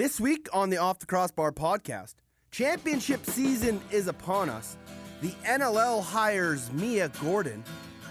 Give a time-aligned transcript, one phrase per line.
[0.00, 2.14] This week on the Off the Crossbar podcast,
[2.50, 4.78] championship season is upon us.
[5.20, 7.62] The NLL hires Mia Gordon.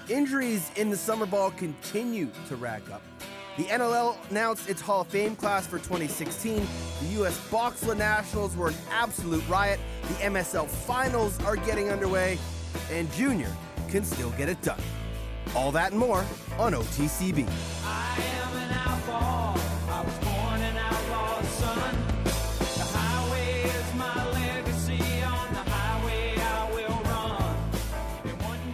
[0.08, 3.02] Injuries in the summer ball continue to rack up.
[3.58, 6.58] The NLL announced its Hall of Fame class for 2016.
[7.02, 7.40] The U.S.
[7.50, 9.80] Boxla Nationals were an absolute riot.
[10.10, 12.38] The MSL Finals are getting underway.
[12.92, 13.52] And Junior
[13.88, 14.80] can still get it done.
[15.56, 16.24] All that and more
[16.60, 17.50] on OTCB.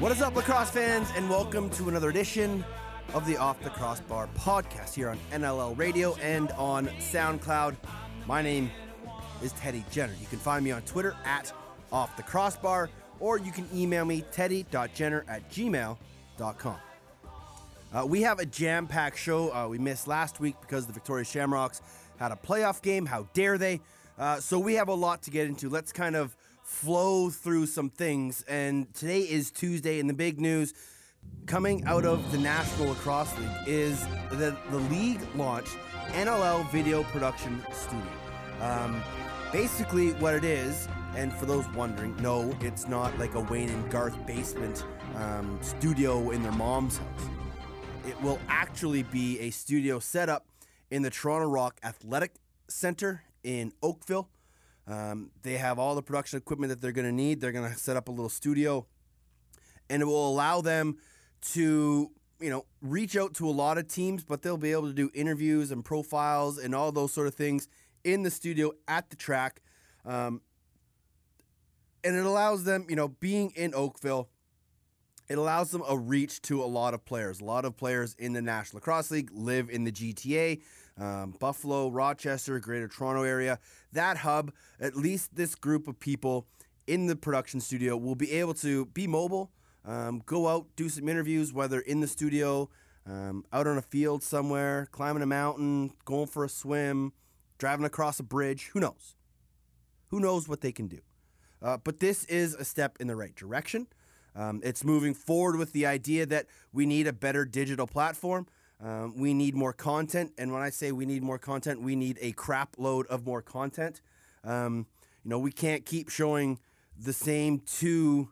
[0.05, 2.63] What is up, lacrosse fans, and welcome to another edition
[3.16, 7.76] of the Off the Crossbar podcast here on NLL Radio and on SoundCloud.
[8.27, 8.70] My name
[9.41, 10.13] is Teddy Jenner.
[10.22, 11.52] You can find me on Twitter at
[11.91, 16.77] Off the Crossbar, or you can email me teddy.jenner at gmail.com.
[17.91, 19.52] Uh, we have a jam packed show.
[19.52, 21.82] Uh, we missed last week because the Victoria Shamrocks
[22.18, 23.08] had a playoff game.
[23.08, 23.82] How dare they?
[24.20, 25.68] Uh, so we have a lot to get into.
[25.68, 28.44] Let's kind of flow through some things.
[28.48, 30.74] And today is Tuesday, and the big news
[31.46, 35.77] coming out of the National Lacrosse League is that the league launched
[36.10, 38.05] NLL Video Production Studio.
[38.60, 39.02] Um,
[39.52, 43.90] basically, what it is, and for those wondering, no, it's not like a Wayne and
[43.90, 44.85] Garth basement
[45.16, 47.29] um, studio in their mom's house
[48.07, 50.46] it will actually be a studio set up
[50.91, 52.35] in the Toronto Rock Athletic
[52.68, 54.29] Center in Oakville.
[54.88, 57.41] Um, they have all the production equipment that they're going to need.
[57.41, 58.86] They're going to set up a little studio,
[59.90, 60.98] and it will allow them
[61.54, 64.94] to, you know, reach out to a lot of teams, but they'll be able to
[64.94, 67.68] do interviews and profiles and all those sort of things
[68.03, 69.62] in the studio at the track.
[70.06, 70.41] Um,
[72.03, 74.30] and it allows them, you know, being in Oakville,
[75.28, 77.41] it allows them a reach to a lot of players.
[77.41, 80.62] A lot of players in the National Lacrosse League live in the GTA,
[80.97, 83.59] um, Buffalo, Rochester, Greater Toronto area.
[83.91, 86.47] That hub, at least this group of people
[86.88, 89.51] in the production studio will be able to be mobile,
[89.84, 92.69] um, go out, do some interviews, whether in the studio,
[93.07, 97.13] um, out on a field somewhere, climbing a mountain, going for a swim,
[97.57, 98.69] driving across a bridge.
[98.73, 99.16] Who knows?
[100.09, 101.00] Who knows what they can do?
[101.62, 103.88] Uh, but this is a step in the right direction.
[104.35, 108.47] Um, it's moving forward with the idea that we need a better digital platform.
[108.84, 110.34] Um, we need more content.
[110.38, 113.41] And when I say we need more content, we need a crap load of more
[113.41, 114.02] content.
[114.44, 114.88] Um,
[115.24, 116.59] you know, we can't keep showing
[116.97, 118.30] the same two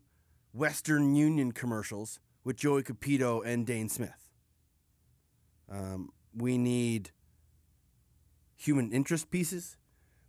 [0.54, 4.30] Western Union commercials with Joey Cupido and Dane Smith.
[5.70, 7.12] Um, we need
[8.56, 9.78] human interest pieces.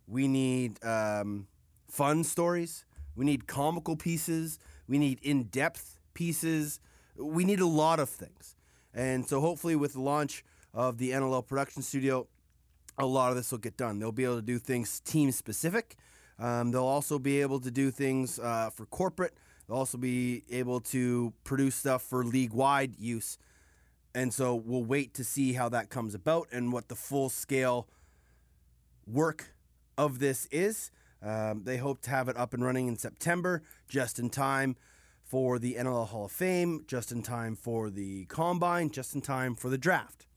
[0.07, 1.47] We need um,
[1.89, 2.85] fun stories.
[3.15, 4.59] We need comical pieces.
[4.87, 6.79] We need in depth pieces.
[7.17, 8.54] We need a lot of things.
[8.95, 12.27] And so, hopefully, with the launch of the NLL production studio,
[12.97, 13.99] a lot of this will get done.
[13.99, 15.97] They'll be able to do things team specific.
[16.39, 19.33] Um, they'll also be able to do things uh, for corporate.
[19.67, 23.37] They'll also be able to produce stuff for league wide use.
[24.13, 27.89] And so, we'll wait to see how that comes about and what the full scale
[29.05, 29.53] work
[29.97, 30.89] of this is.
[31.21, 34.77] Um, they hope to have it up and running in September, just in time
[35.25, 39.55] for the NLL Hall of Fame, just in time for the Combine, just in time
[39.55, 40.27] for the draft.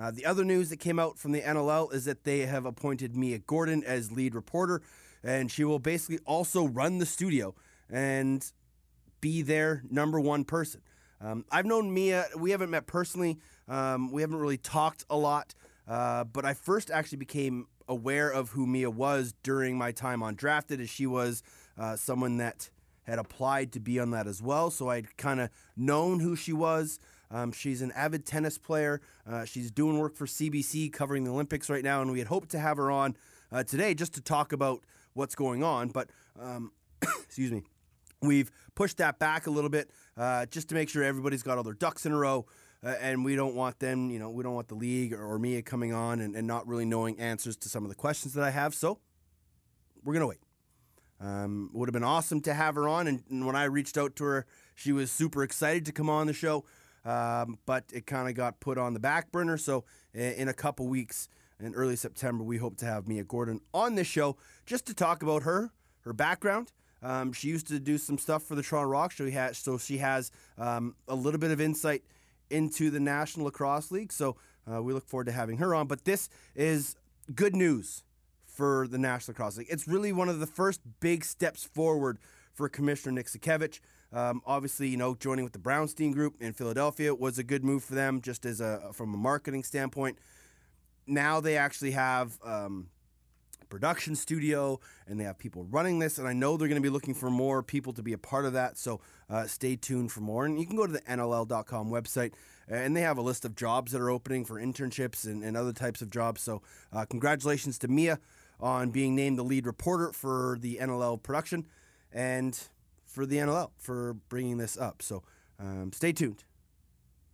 [0.00, 3.16] Uh, the other news that came out from the NLL is that they have appointed
[3.16, 4.82] Mia Gordon as lead reporter,
[5.24, 7.54] and she will basically also run the studio
[7.90, 8.52] and
[9.20, 10.80] be their number one person.
[11.20, 15.54] Um, I've known Mia, we haven't met personally, um, we haven't really talked a lot,
[15.88, 20.34] uh, but I first actually became aware of who Mia was during my time on
[20.34, 21.42] Drafted, as she was
[21.78, 22.70] uh, someone that
[23.06, 24.70] had applied to be on that as well.
[24.70, 26.98] So I'd kind of known who she was.
[27.30, 29.00] Um, she's an avid tennis player.
[29.28, 32.50] Uh, she's doing work for CBC covering the Olympics right now, and we had hoped
[32.50, 33.16] to have her on
[33.52, 34.80] uh, today just to talk about
[35.14, 35.88] what's going on.
[35.88, 36.72] But um,
[37.02, 37.62] excuse me,
[38.22, 41.64] we've pushed that back a little bit uh, just to make sure everybody's got all
[41.64, 42.46] their ducks in a row.
[42.84, 45.38] Uh, and we don't want them, you know, we don't want the league or, or
[45.38, 48.44] Mia coming on and, and not really knowing answers to some of the questions that
[48.44, 48.74] I have.
[48.74, 48.98] So
[50.04, 50.45] we're going to wait.
[51.20, 53.06] Um, would have been awesome to have her on.
[53.06, 56.26] And, and when I reached out to her, she was super excited to come on
[56.26, 56.64] the show.
[57.04, 59.56] Um, but it kind of got put on the back burner.
[59.56, 61.28] So in a couple weeks,
[61.60, 64.36] in early September, we hope to have Mia Gordon on this show
[64.66, 65.70] just to talk about her,
[66.00, 66.72] her background.
[67.02, 69.12] Um, she used to do some stuff for the Toronto Rock.
[69.12, 72.02] Show, so she has um, a little bit of insight
[72.50, 74.12] into the National Lacrosse League.
[74.12, 74.36] So
[74.70, 75.86] uh, we look forward to having her on.
[75.86, 76.96] But this is
[77.34, 78.02] good news
[78.56, 79.66] for the National Lacrosse League.
[79.70, 82.18] It's really one of the first big steps forward
[82.54, 83.80] for Commissioner Nick Sakiewicz.
[84.12, 87.84] Um, obviously, you know, joining with the Brownstein Group in Philadelphia was a good move
[87.84, 90.18] for them, just as a from a marketing standpoint.
[91.06, 92.88] Now they actually have um,
[93.68, 96.92] production studio and they have people running this and i know they're going to be
[96.92, 100.20] looking for more people to be a part of that so uh, stay tuned for
[100.20, 102.32] more and you can go to the nll.com website
[102.68, 105.72] and they have a list of jobs that are opening for internships and, and other
[105.72, 106.62] types of jobs so
[106.92, 108.18] uh, congratulations to mia
[108.60, 111.66] on being named the lead reporter for the nll production
[112.12, 112.68] and
[113.04, 115.22] for the nll for bringing this up so
[115.58, 116.44] um, stay tuned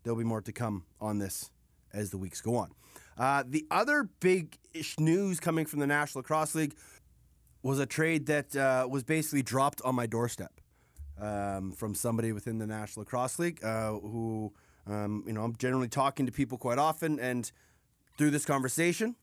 [0.03, 1.51] there'll be more to come on this
[1.93, 2.71] as the weeks go on
[3.19, 4.57] uh, the other big
[4.99, 6.75] news coming from the National Lacrosse League
[7.63, 10.61] was a trade that uh, was basically dropped on my doorstep
[11.21, 14.53] um, from somebody within the National Lacrosse League uh, who,
[14.87, 17.21] um, you know, I'm generally talking to people quite often.
[17.21, 17.51] And
[18.19, 19.15] through this conversation,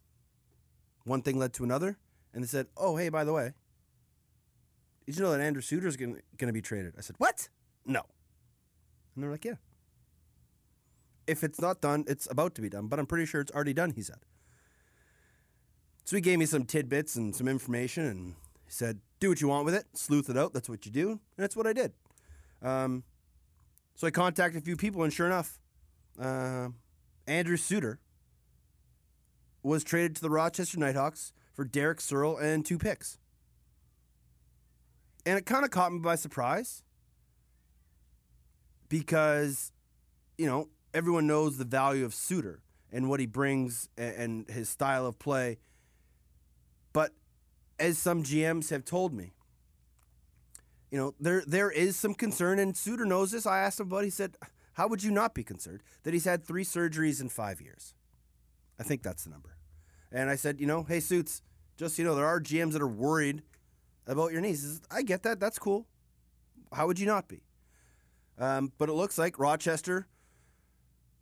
[1.09, 1.97] one thing led to another.
[2.33, 3.53] And they said, oh, hey, by the way,
[5.05, 6.93] did you know that Andrew Suter is going to be traded?
[6.97, 7.49] I said, what?
[7.85, 8.01] No.
[9.15, 9.55] And they're like, yeah
[11.29, 13.73] if it's not done, it's about to be done, but I'm pretty sure it's already
[13.73, 14.17] done, he said.
[16.03, 18.35] So he gave me some tidbits and some information and
[18.65, 21.11] he said, do what you want with it, sleuth it out, that's what you do.
[21.11, 21.93] And that's what I did.
[22.63, 23.03] Um,
[23.95, 25.59] so I contacted a few people, and sure enough,
[26.19, 26.69] uh,
[27.27, 27.99] Andrew Suter
[29.63, 33.17] was traded to the Rochester Knighthawks for Derek Searle and two picks.
[35.25, 36.83] And it kind of caught me by surprise
[38.87, 39.71] because,
[40.37, 42.61] you know, everyone knows the value of Suter
[42.91, 45.59] and what he brings and his style of play.
[46.93, 47.11] But
[47.77, 49.33] as some GMs have told me,
[50.91, 53.45] you know, there there is some concern, and Suter knows this.
[53.45, 54.05] I asked him about.
[54.05, 54.37] He said,
[54.73, 57.93] "How would you not be concerned that he's had three surgeries in five years?"
[58.79, 59.57] I think that's the number.
[60.11, 61.41] And I said, you know, hey Suits,
[61.77, 63.43] just so you know, there are GMs that are worried
[64.07, 64.81] about your knees.
[64.89, 65.39] I get that.
[65.39, 65.85] That's cool.
[66.73, 67.41] How would you not be?
[68.37, 70.07] Um, but it looks like Rochester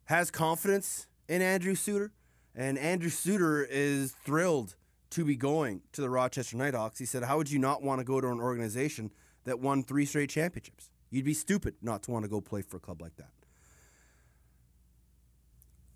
[0.05, 2.11] has confidence in Andrew Suter,
[2.55, 4.75] and Andrew Suter is thrilled
[5.11, 6.99] to be going to the Rochester Knighthawks.
[6.99, 9.11] He said, How would you not want to go to an organization
[9.45, 10.89] that won three straight championships?
[11.09, 13.29] You'd be stupid not to want to go play for a club like that.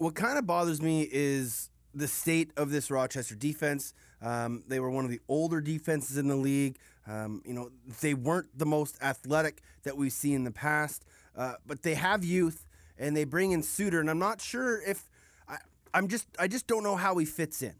[0.01, 3.93] What kind of bothers me is the state of this Rochester defense.
[4.19, 6.79] Um, they were one of the older defenses in the league.
[7.05, 7.69] Um, you know,
[8.01, 11.05] they weren't the most athletic that we've seen in the past,
[11.35, 12.65] uh, but they have youth
[12.97, 15.07] and they bring in Suter, and I'm not sure if
[15.47, 15.57] I,
[15.93, 17.75] I'm just I just don't know how he fits in.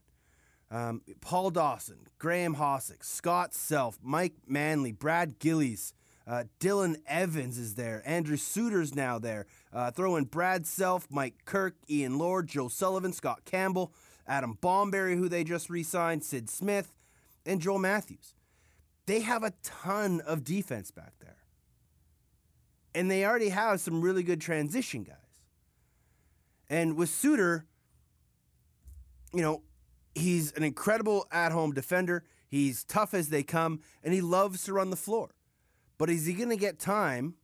[0.69, 5.95] Um, Paul Dawson, Graeme Hossack, Scott Self, Mike Manley, Brad Gillies,
[6.27, 8.01] uh, Dylan Evans is there.
[8.05, 9.47] Andrew Suter's now there.
[9.73, 13.93] Uh, throw in Brad Self, Mike Kirk, Ian Llord, Joe Sullivan, Scott Campbell,
[14.27, 16.93] Adam Bomberry, who they just re signed, Sid Smith,
[17.45, 18.33] and Joel Matthews.
[19.05, 21.41] They have a ton of defense back there
[22.93, 25.15] and they already have some really good transition guys.
[26.69, 27.65] And with Suter,
[29.33, 29.63] you know,
[30.15, 32.23] he's an incredible at home defender.
[32.47, 35.31] He's tough as they come, and he loves to run the floor.
[36.01, 37.35] But is he going to get time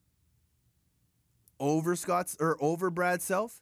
[1.59, 3.61] over Scott's or over Brad Self?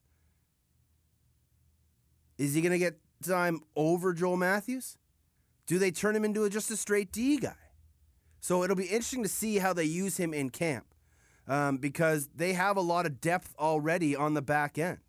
[2.37, 4.97] Is he going to get time over Joel Matthews?
[5.67, 7.57] Do they turn him into a, just a straight D guy?
[8.39, 10.85] So it'll be interesting to see how they use him in camp
[11.45, 14.99] um, because they have a lot of depth already on the back end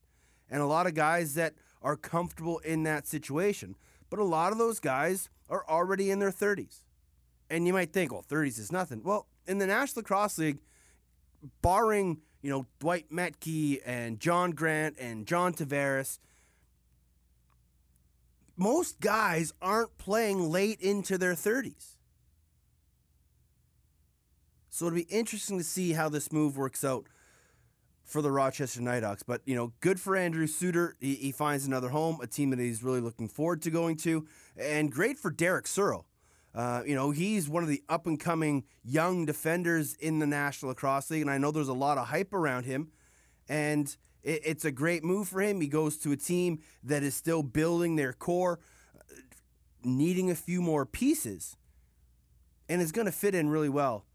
[0.50, 3.76] and a lot of guys that are comfortable in that situation.
[4.10, 6.80] But a lot of those guys are already in their 30s.
[7.48, 9.04] And you might think, well, 30s is nothing.
[9.04, 10.58] Well, in the National Lacrosse League,
[11.62, 16.18] barring, you know, Dwight Maetche and John Grant and John Tavares,
[18.56, 21.96] most guys aren't playing late into their 30s.
[24.70, 27.06] So it'll be interesting to see how this move works out
[28.04, 29.22] for the Rochester Knighthawks.
[29.22, 30.96] But, you know, good for Andrew Suter.
[31.00, 34.26] He, he, finds another home, a team that he's really looking forward to going to.
[34.56, 36.06] And great for Derek Searle.
[36.56, 40.70] Uh, you know, he's one of the up and coming young defenders in the National
[40.70, 41.20] Lacrosse League.
[41.20, 42.88] And I know there's a lot of hype around him.
[43.46, 45.60] And it, it's a great move for him.
[45.60, 48.58] He goes to a team that is still building their core,
[49.84, 51.58] needing a few more pieces,
[52.70, 54.06] and is going to fit in really well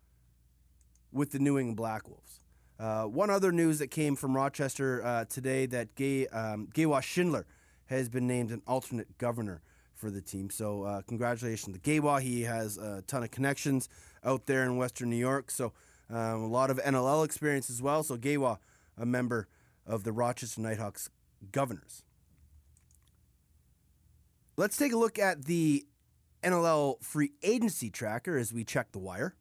[1.12, 2.42] with the New England Black Wolves.
[2.80, 7.46] Uh, one other news that came from Rochester uh, today that Gay, um, Gewas Schindler
[7.86, 9.62] has been named an alternate governor
[10.02, 10.50] for the team.
[10.50, 12.22] So uh, congratulations to Gewas.
[12.22, 13.88] He has a ton of connections
[14.26, 15.52] out there in Western New York.
[15.52, 15.72] So
[16.10, 18.02] um, a lot of NLL experience as well.
[18.02, 18.58] So Gewas,
[18.98, 19.48] a member
[19.86, 21.10] of the Rochester Knighthawks
[21.52, 22.04] governors.
[24.58, 25.86] Let's take a look at the
[26.44, 29.36] NLL free agency tracker as we check the wire.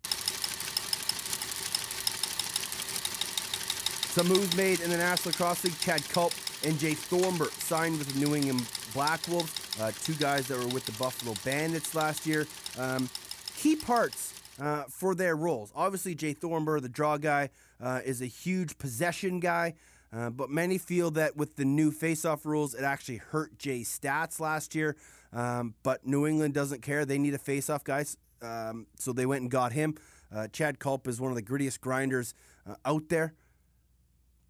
[4.10, 5.78] Some moves made in the National Lacrosse League.
[5.80, 6.32] Chad Culp
[6.64, 9.59] and Jay Thornburg signed with the New England Black Wolves.
[9.80, 12.46] Uh, two guys that were with the Buffalo Bandits last year.
[12.78, 13.08] Um,
[13.56, 15.72] key parts uh, for their roles.
[15.74, 17.50] Obviously, Jay Thornburg, the draw guy,
[17.80, 19.74] uh, is a huge possession guy.
[20.12, 24.40] Uh, but many feel that with the new faceoff rules, it actually hurt Jay's stats
[24.40, 24.96] last year.
[25.32, 27.04] Um, but New England doesn't care.
[27.04, 28.04] They need a faceoff guy,
[28.42, 29.94] um, so they went and got him.
[30.34, 32.34] Uh, Chad Culp is one of the grittiest grinders
[32.68, 33.34] uh, out there.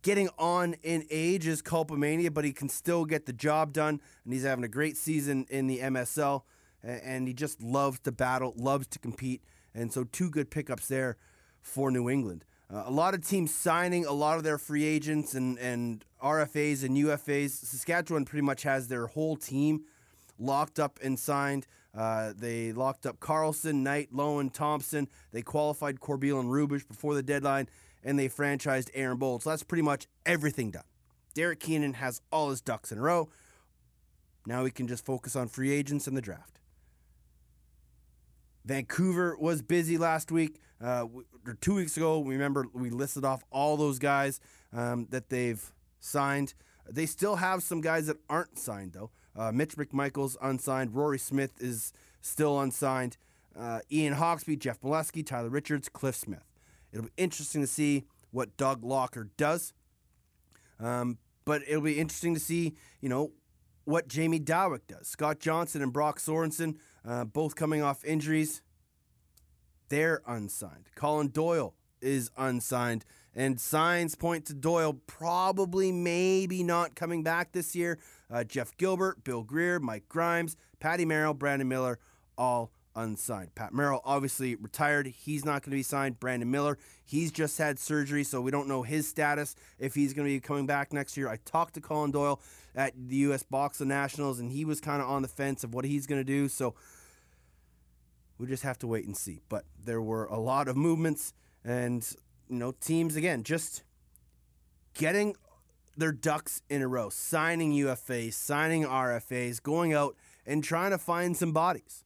[0.02, 4.32] Getting on in age is Culpomania, but he can still get the job done, and
[4.32, 6.42] he's having a great season in the MSL.
[6.82, 9.42] And he just loves to battle, loves to compete,
[9.74, 11.18] and so two good pickups there
[11.60, 12.46] for New England.
[12.72, 16.84] Uh, a lot of teams signing a lot of their free agents and, and RFAs
[16.84, 17.50] and UFAs.
[17.50, 19.84] Saskatchewan pretty much has their whole team
[20.38, 21.66] locked up and signed.
[21.94, 25.08] Uh, they locked up Carlson, Knight, Lowen, Thompson.
[25.32, 27.68] They qualified Corbeil and Rubisch before the deadline,
[28.04, 29.42] and they franchised Aaron Bold.
[29.42, 30.84] So that's pretty much everything done.
[31.34, 33.28] Derek Keenan has all his ducks in a row.
[34.46, 36.60] Now we can just focus on free agents and the draft.
[38.64, 41.06] Vancouver was busy last week, uh,
[41.46, 42.22] or two weeks ago.
[42.22, 44.40] Remember, we listed off all those guys
[44.72, 46.54] um, that they've signed.
[46.88, 49.10] They still have some guys that aren't signed, though.
[49.36, 50.94] Uh, Mitch McMichael's unsigned.
[50.94, 53.16] Rory Smith is still unsigned.
[53.58, 56.49] Uh, Ian Hawksby, Jeff Molesky, Tyler Richards, Cliff Smith.
[56.92, 59.72] It'll be interesting to see what Doug Locker does.
[60.78, 63.32] Um, but it'll be interesting to see, you know,
[63.84, 65.08] what Jamie Dawick does.
[65.08, 68.62] Scott Johnson and Brock Sorensen, uh, both coming off injuries,
[69.88, 70.86] they're unsigned.
[70.94, 73.04] Colin Doyle is unsigned,
[73.34, 77.98] and signs point to Doyle probably, maybe not coming back this year.
[78.30, 81.98] Uh, Jeff Gilbert, Bill Greer, Mike Grimes, Patty Merrill, Brandon Miller,
[82.38, 82.70] all
[83.00, 83.54] unsigned.
[83.54, 85.06] Pat Merrill obviously retired.
[85.06, 86.20] He's not going to be signed.
[86.20, 90.28] Brandon Miller, he's just had surgery, so we don't know his status if he's going
[90.28, 91.28] to be coming back next year.
[91.28, 92.40] I talked to Colin Doyle
[92.74, 93.42] at the U.S.
[93.42, 96.24] Boxla Nationals, and he was kind of on the fence of what he's going to
[96.24, 96.48] do.
[96.48, 96.74] So
[98.38, 99.40] we just have to wait and see.
[99.48, 101.32] But there were a lot of movements,
[101.64, 102.06] and
[102.48, 103.82] you know, teams again just
[104.94, 105.36] getting
[105.96, 110.16] their ducks in a row, signing UFAs, signing RFAs, going out
[110.46, 112.04] and trying to find some bodies.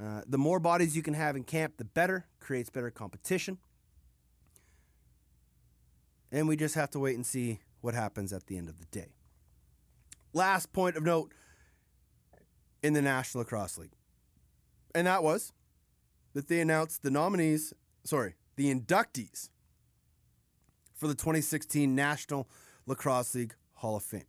[0.00, 2.26] Uh, the more bodies you can have in camp, the better.
[2.38, 3.58] Creates better competition.
[6.32, 8.86] And we just have to wait and see what happens at the end of the
[8.86, 9.08] day.
[10.32, 11.32] Last point of note
[12.82, 13.96] in the National Lacrosse League.
[14.94, 15.52] And that was
[16.32, 19.50] that they announced the nominees, sorry, the inductees
[20.94, 22.48] for the 2016 National
[22.86, 24.24] Lacrosse League Hall of Fame.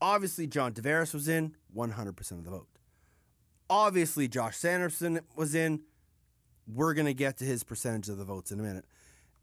[0.00, 2.68] Obviously, John Tavares was in, 100% of the vote.
[3.68, 5.80] Obviously, Josh Sanderson was in.
[6.66, 8.86] We're going to get to his percentage of the votes in a minute.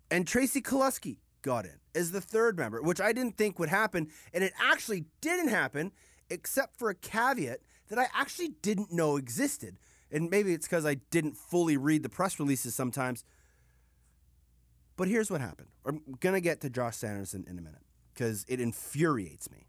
[0.09, 4.09] And Tracy Kelusky got in as the third member, which I didn't think would happen.
[4.33, 5.91] And it actually didn't happen,
[6.29, 7.59] except for a caveat
[7.89, 9.77] that I actually didn't know existed.
[10.11, 13.23] And maybe it's because I didn't fully read the press releases sometimes.
[14.97, 15.69] But here's what happened.
[15.85, 17.81] I'm going to get to Josh Sanderson in a minute
[18.13, 19.67] because it infuriates me.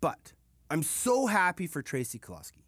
[0.00, 0.34] But
[0.74, 2.64] I'm so happy for Tracy Kelusky.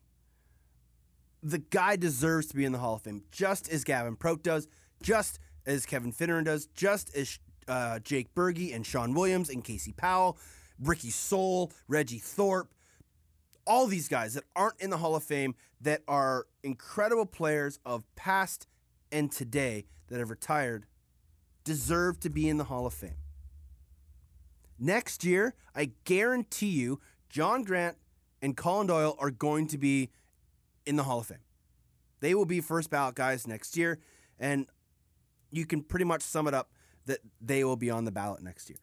[1.42, 4.68] The guy deserves to be in the Hall of Fame, just as Gavin Prout does,
[5.02, 9.90] just as Kevin Finneran does, just as uh, Jake Bergey and Sean Williams and Casey
[9.90, 10.38] Powell,
[10.78, 12.72] Ricky Soul, Reggie Thorpe,
[13.66, 18.04] all these guys that aren't in the Hall of Fame that are incredible players of
[18.14, 18.68] past
[19.10, 20.86] and today that have retired
[21.64, 23.16] deserve to be in the Hall of Fame.
[24.78, 27.96] Next year, I guarantee you, John Grant
[28.42, 30.10] and Colin Doyle are going to be
[30.84, 31.38] in the Hall of Fame.
[32.20, 33.98] They will be first ballot guys next year,
[34.38, 34.66] and
[35.50, 36.70] you can pretty much sum it up
[37.06, 38.78] that they will be on the ballot next year.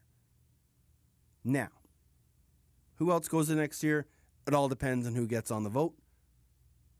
[1.44, 1.68] Now,
[2.96, 4.06] who else goes in next year?
[4.46, 5.94] It all depends on who gets on the vote.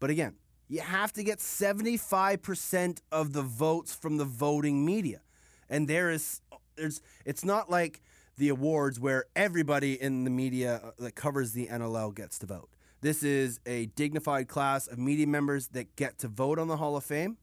[0.01, 0.35] But again,
[0.69, 5.21] you have to get 75% of the votes from the voting media.
[5.69, 6.41] And there is
[6.77, 8.03] there's it's not like
[8.37, 12.69] the awards where everybody in the media uh, that covers the NLL gets to vote.
[13.01, 16.97] This is a dignified class of media members that get to vote on the Hall
[16.97, 17.37] of Fame.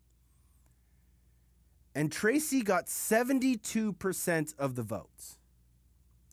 [1.94, 5.38] And Tracy got 72% of the votes,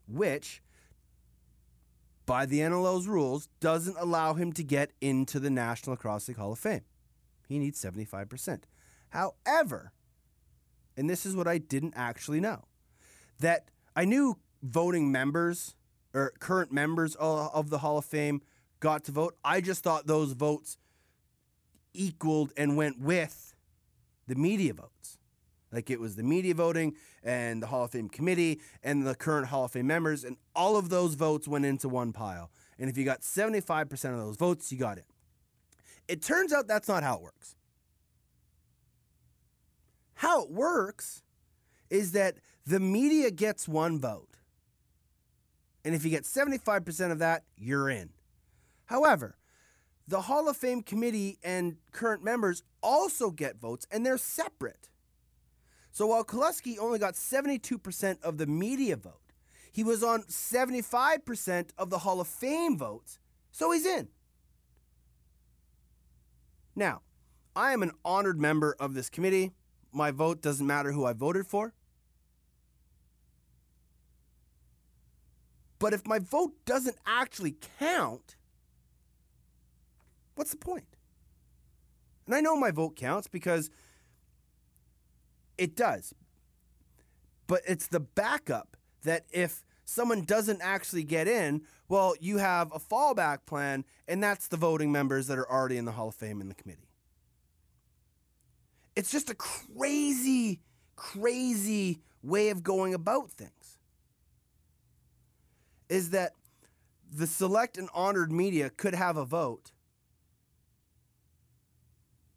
[0.07, 0.63] which,
[2.27, 6.53] by the NLL's rules, doesn't allow him to get into the National Lacrosse League Hall
[6.53, 6.83] of Fame.
[7.49, 8.63] He needs 75%.
[9.11, 9.93] However,
[10.97, 12.65] and this is what I didn't actually know,
[13.41, 15.75] that I knew voting members
[16.15, 18.43] or current members of the Hall of Fame
[18.81, 19.37] got to vote.
[19.45, 20.79] I just thought those votes
[21.95, 23.55] equaled and went with
[24.27, 25.19] the media votes.
[25.71, 29.49] Like it was the media voting and the Hall of Fame committee and the current
[29.49, 32.51] Hall of Fame members, and all of those votes went into one pile.
[32.79, 35.05] And if you got 75% of those votes, you got it.
[36.07, 37.57] It turns out that's not how it works.
[40.15, 41.23] How it works
[41.91, 44.38] is that the media gets one vote.
[45.89, 48.11] And if you get 75% of that, you're in.
[48.85, 49.39] However,
[50.07, 54.91] the Hall of Fame committee and current members also get votes, and they're separate.
[55.91, 59.33] So while Kelusky only got 72% of the media vote,
[59.73, 63.19] he was on 75% of the Hall of Fame votes,
[63.51, 64.09] so he's in.
[66.77, 67.01] Now,
[67.57, 69.53] I am an honored member of this committee.
[69.91, 71.73] My vote doesn't matter who I voted for.
[75.79, 78.37] But if my vote doesn't actually count,
[80.35, 80.97] what's the point?
[82.27, 83.71] And I know my vote counts because
[85.57, 86.15] it does.
[87.47, 92.79] But it's the backup that if someone doesn't actually get in, well, you have a
[92.79, 96.41] fallback plan, and that's the voting members that are already in the Hall of Fame
[96.41, 96.89] in the committee.
[98.95, 100.61] It's just a crazy,
[100.97, 103.53] crazy way of going about things.
[105.89, 106.33] Is that
[107.11, 109.73] the select and honored media could have a vote,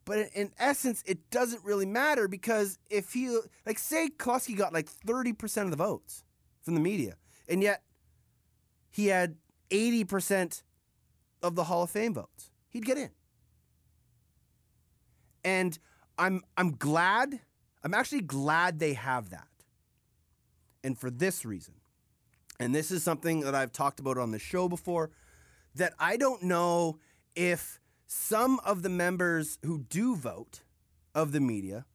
[0.06, 4.90] but in, essence, it doesn't really matter because if he, like, say Kelusky got like
[4.90, 6.24] 30% of the votes
[6.62, 7.16] from the media,
[7.48, 7.84] and yet
[8.90, 9.36] he had
[9.70, 10.64] 80%
[11.44, 13.10] of the Hall of Fame votes, he'd get in.
[15.44, 15.78] And
[16.18, 17.40] I'm I'm glad,
[17.84, 19.48] I'm actually glad they have that.
[20.84, 21.76] And for this reason,
[22.64, 25.12] and this is something that I've talked about on the show before,
[25.76, 27.00] that I don't know
[27.36, 30.62] if some of the members who do vote
[31.16, 31.86] of the media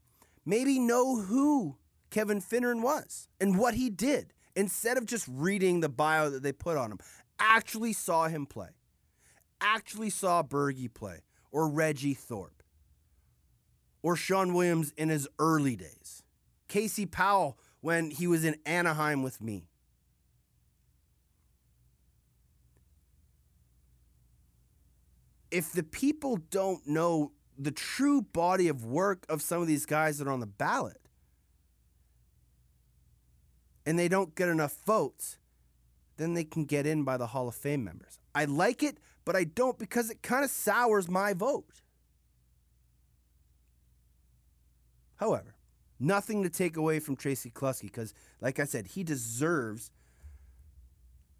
[0.44, 1.76] maybe know who
[2.10, 6.52] Kevin Finneran was and what he did instead of just reading the bio that they
[6.52, 6.98] put on him.
[7.38, 8.70] Actually saw him play,
[9.60, 11.20] actually saw Bergie play,
[11.52, 12.62] or Reggie Thorpe,
[14.02, 16.22] or Sean Williams in his early days,
[16.68, 19.68] Casey Powell when he was in Anaheim with me.
[25.50, 30.18] If the people don't know the true body of work of some of these guys
[30.18, 31.00] that are on the ballot
[33.84, 35.38] and they don't get enough votes,
[36.16, 38.18] then they can get in by the Hall of Fame members.
[38.34, 41.82] I like it, but I don't because it kind of sours my vote.
[45.16, 45.54] However,
[45.98, 49.90] nothing to take away from Tracy Kelusky because, like I said, he deserves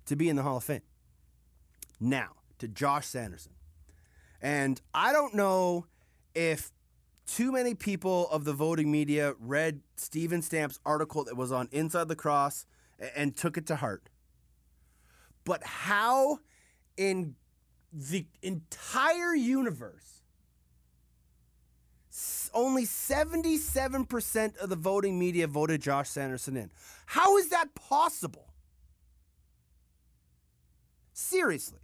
[0.07, 0.83] to be in the Hall of Fame.
[2.01, 3.53] Now, to Josh Sanderson.
[4.41, 5.87] And I don't know
[6.35, 6.73] if
[7.27, 12.09] too many people of the voting media read Steven Stamp's article that was on Inside
[12.09, 12.67] Lacrosse
[13.17, 14.09] and took it to heart.
[15.45, 16.39] But how
[16.97, 17.35] in
[17.93, 20.17] the entire universe
[22.57, 26.71] only 77% of the voting media voted Josh Sanderson in.
[27.05, 28.49] How is that possible?
[31.13, 31.81] Seriously.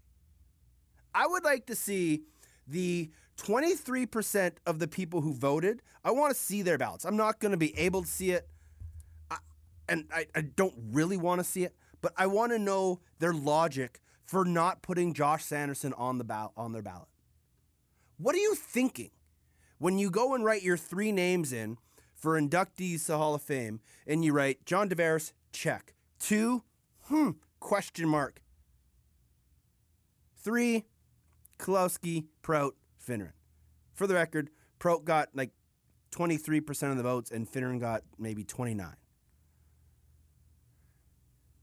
[1.14, 2.22] I would like to see
[2.66, 7.04] the 23% of the people who voted, I want to see their ballots.
[7.04, 8.48] I'm not going to be able to see it,
[9.30, 9.38] I,
[9.88, 13.32] and I, I don't really want to see it, but I want to know their
[13.32, 17.08] logic for not putting Josh Sanderson on the ballot on their ballot.
[18.18, 19.10] What are you thinking
[19.78, 21.76] when you go and write your three names in
[22.14, 25.94] for inductees to Hall of Fame and you write John Tavares, check.
[26.20, 26.62] Two,
[27.06, 28.40] hmm, question mark.
[30.36, 30.84] Three,
[31.62, 32.74] Kelusky, Prout,
[33.06, 33.32] Finneran.
[33.94, 35.50] For the record, Prout got like
[36.10, 38.96] 23% of the votes and Finneran got maybe 29.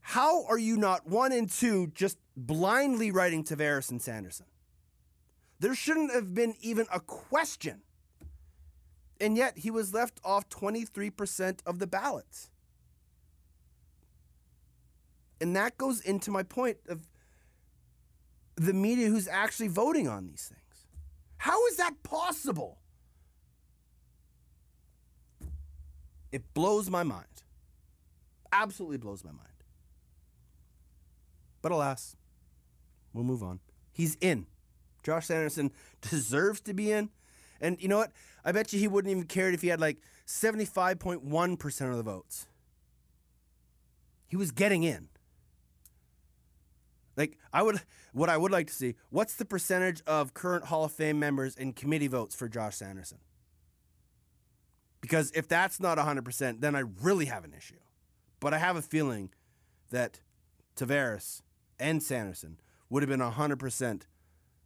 [0.02, 4.48] How are you not one and two just blindly writing Tavares and Sanderson?
[5.60, 7.82] There shouldn't have been even a question.
[9.20, 12.50] And yet he was left off 23% of the ballots.
[15.42, 17.09] And that goes into my point of
[18.60, 20.86] the media who's actually voting on these things.
[21.38, 22.80] How is that possible?
[26.32, 27.26] It blows my mind.
[28.52, 29.48] Absolutely blows my mind.
[31.62, 32.18] But alas,
[33.14, 33.62] we'll move on.
[33.94, 34.46] He's in.
[35.04, 37.10] Josh Sanderson deserves to be in.
[37.62, 38.12] And you know what?
[38.44, 42.48] I bet you he wouldn't even care if he had like 75.1% of the votes.
[44.28, 45.08] He was getting in.
[47.20, 47.82] Like I would,
[48.14, 48.96] what I would like to see.
[49.10, 53.18] What's the percentage of current Hall of Fame members in committee votes for Josh Sanderson?
[55.02, 57.80] Because if that's not 100%, then I really have an issue.
[58.40, 59.32] But I have a feeling
[59.92, 60.22] that
[60.78, 61.42] Tavares
[61.78, 62.58] and Sanderson
[62.90, 64.02] would have been 100%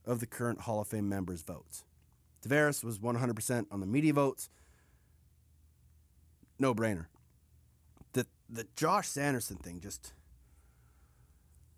[0.06, 1.86] of the current Hall of Fame members' votes.
[2.46, 4.50] Tavares was 100% on the media votes.
[6.60, 7.08] No brainer.
[8.14, 10.14] The the Josh Sanderson thing just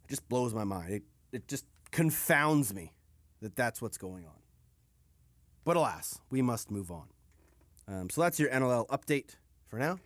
[0.07, 0.93] just blows my mind.
[0.93, 2.93] It it just confounds me
[3.41, 4.39] that that's what's going on.
[5.63, 7.07] But alas, we must move on.
[7.87, 9.35] Um, so that's your NLL update
[9.67, 9.99] for now.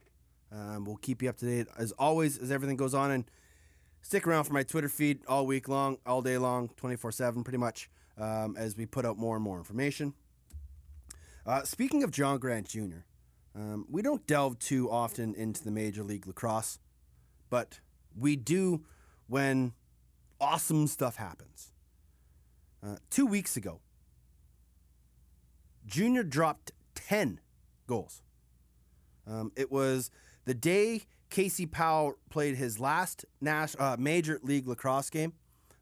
[0.51, 3.25] Um, we'll keep you up to date as always as everything goes on, and
[4.01, 7.43] stick around for my Twitter feed all week long, all day long, twenty four seven,
[7.43, 10.13] pretty much, um, as we put out more and more information.
[11.45, 13.03] Uh, speaking of John Grant Jr.,
[13.55, 16.79] um, we don't delve too often into the Major League Lacrosse,
[17.49, 17.79] but
[18.17, 18.83] we do
[19.27, 19.73] when
[20.39, 21.71] awesome stuff happens.
[22.83, 23.81] Uh, two weeks ago,
[25.85, 27.39] Junior dropped 10
[27.87, 28.21] goals.
[29.27, 30.11] Um, it was
[30.45, 35.33] the day Casey Powell played his last Nash, uh, Major League Lacrosse game,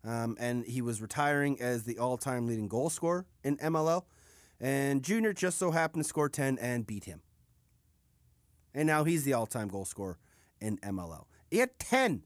[0.04, 4.04] um, and he was retiring as the all time leading goal scorer in MLL.
[4.60, 7.22] And Junior just so happened to score 10 and beat him.
[8.74, 10.18] And now he's the all time goal scorer
[10.60, 11.26] in MLL.
[11.50, 12.24] He had 10.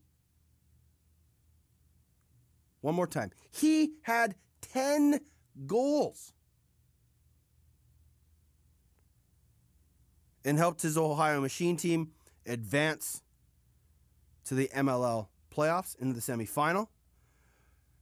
[2.82, 3.32] One more time.
[3.52, 5.22] He had 10
[5.66, 6.34] goals.
[10.44, 12.12] And helped his Ohio Machine team
[12.48, 13.22] advance
[14.46, 16.88] to the MLL playoffs into the semifinal.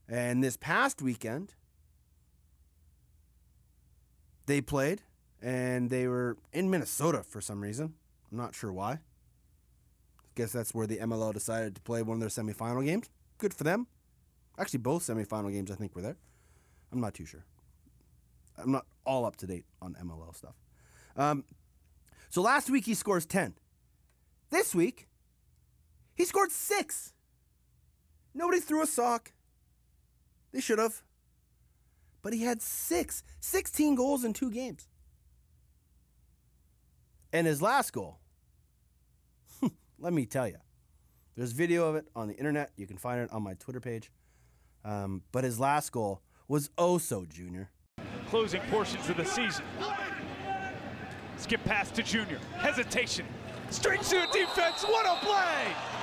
[0.08, 1.54] And this past weekend,
[4.46, 5.02] they played
[5.42, 7.94] and they were in Minnesota for some reason.
[8.30, 8.92] I'm not sure why.
[8.92, 8.98] I
[10.34, 13.10] Guess that's where the MLL decided to play one of their semifinal games.
[13.38, 13.86] Good for them.
[14.60, 16.16] Actually, both semifinal games I think were there.
[16.92, 17.44] I'm not too sure.
[18.58, 20.54] I'm not all up to date on MLL stuff.
[21.16, 21.44] Um,
[22.28, 23.54] so last week he scores 10.
[24.50, 25.08] This week,
[26.14, 27.14] he scored six.
[28.34, 29.32] Nobody threw a sock.
[30.52, 31.02] They should have.
[32.22, 34.88] But he had six, 16 goals in two games.
[37.32, 38.18] And his last goal,
[39.98, 40.58] let me tell you,
[41.36, 42.72] there's video of it on the internet.
[42.76, 44.10] You can find it on my Twitter page.
[44.84, 47.70] Um, but his last goal was oh so junior.
[48.28, 49.64] closing portions of the season.
[51.36, 52.38] Skip pass to Junior.
[52.58, 53.26] Hesitation.
[53.70, 54.82] Straight to the defense.
[54.84, 55.99] What a play!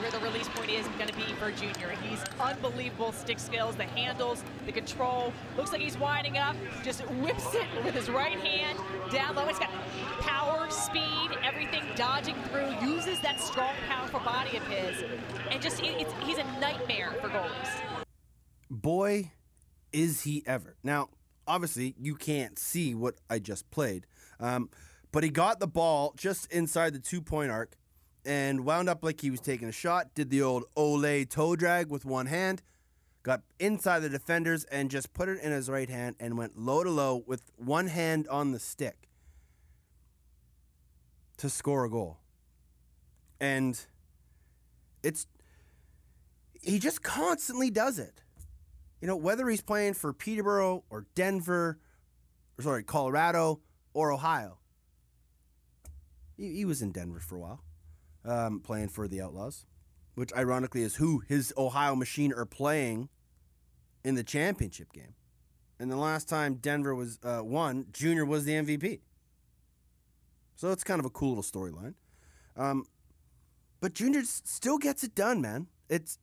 [0.00, 1.90] Where the release point is going to be for Junior.
[2.02, 5.32] He's unbelievable stick skills, the handles, the control.
[5.56, 8.78] Looks like he's winding up, just whips it with his right hand
[9.12, 9.46] down low.
[9.46, 9.70] He's got
[10.20, 15.04] power, speed, everything dodging through, uses that strong, powerful body of his.
[15.50, 18.04] And just, it- he's a nightmare for goalies.
[18.70, 19.32] boy,
[19.92, 20.76] is he ever.
[20.84, 21.08] Now,
[21.46, 24.06] obviously, you can't see what I just played,
[24.38, 24.70] um,
[25.12, 27.74] but he got the ball just inside the two point arc
[28.24, 31.88] and wound up like he was taking a shot, did the old Ole toe drag
[31.88, 32.62] with one hand,
[33.22, 36.82] got inside the defenders and just put it in his right hand and went low
[36.84, 39.08] to low with one hand on the stick
[41.36, 42.18] to score a goal.
[43.40, 43.78] And
[45.02, 45.26] it's
[46.60, 48.22] he just constantly does it.
[49.00, 51.78] You know, whether he's playing for Peterborough or Denver,
[52.58, 53.60] or sorry, Colorado
[53.94, 54.58] or Ohio.
[56.36, 57.64] He, he was in Denver for a while,
[58.24, 59.66] um, playing for the Outlaws,
[60.14, 63.08] which ironically is who his Ohio Machine are playing
[64.04, 65.14] in the championship game.
[65.78, 69.00] And the last time Denver was uh, won, Junior was the MVP.
[70.54, 71.94] So it's kind of a cool little storyline.
[72.56, 72.84] Um,
[73.80, 75.68] but Junior still gets it done, man.
[75.88, 76.18] It's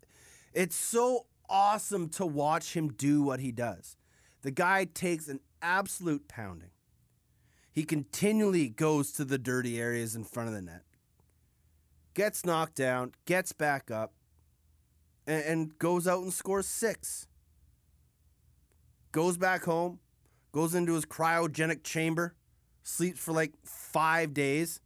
[0.54, 3.98] it's so awesome to watch him do what he does.
[4.44, 6.70] The guy takes an absolute pounding.
[7.72, 10.84] He continually goes to the dirty areas in front of the net,
[12.18, 14.12] gets knocked down, gets back up,
[15.28, 17.28] and, and goes out and scores six.
[19.12, 20.00] Goes back home,
[20.52, 22.34] goes into his cryogenic chamber,
[22.82, 24.82] sleeps for like five days,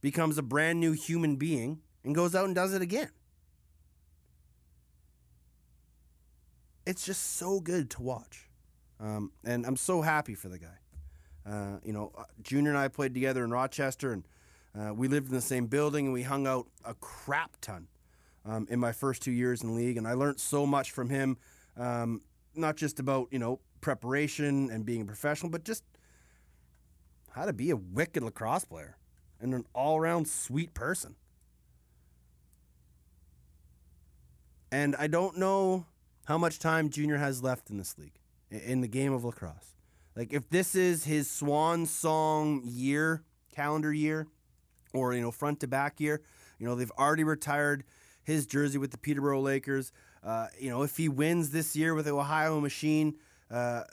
[0.00, 3.10] becomes a brand new human being, and goes out and does it again.
[6.86, 8.48] It's just so good to watch.
[9.00, 10.78] Um, and I'm so happy for the guy.
[11.44, 14.24] Uh, you know, uh, Junior and I played together in Rochester, and
[14.78, 17.88] uh, we lived in the same building, and we hung out a crap ton
[18.44, 19.96] um, in my first two years in league.
[19.96, 21.36] And I learned so much from him,
[21.76, 22.22] um,
[22.54, 25.84] not just about you know preparation and being a professional, but just
[27.30, 28.96] how to be a wicked lacrosse player
[29.40, 31.14] and an all-around sweet person.
[34.70, 35.86] And I don't know
[36.26, 38.18] how much time Junior has left in this league,
[38.50, 39.76] in the game of lacrosse.
[40.16, 43.22] Like, if this is his swan song year,
[43.54, 44.26] calendar year,
[44.92, 46.20] or, you know, front to back year,
[46.58, 47.84] you know, they've already retired
[48.22, 49.92] his jersey with the Peterborough Lakers.
[50.22, 53.16] Uh, you know, if he wins this year with the Ohio Machine,
[53.50, 53.84] uh,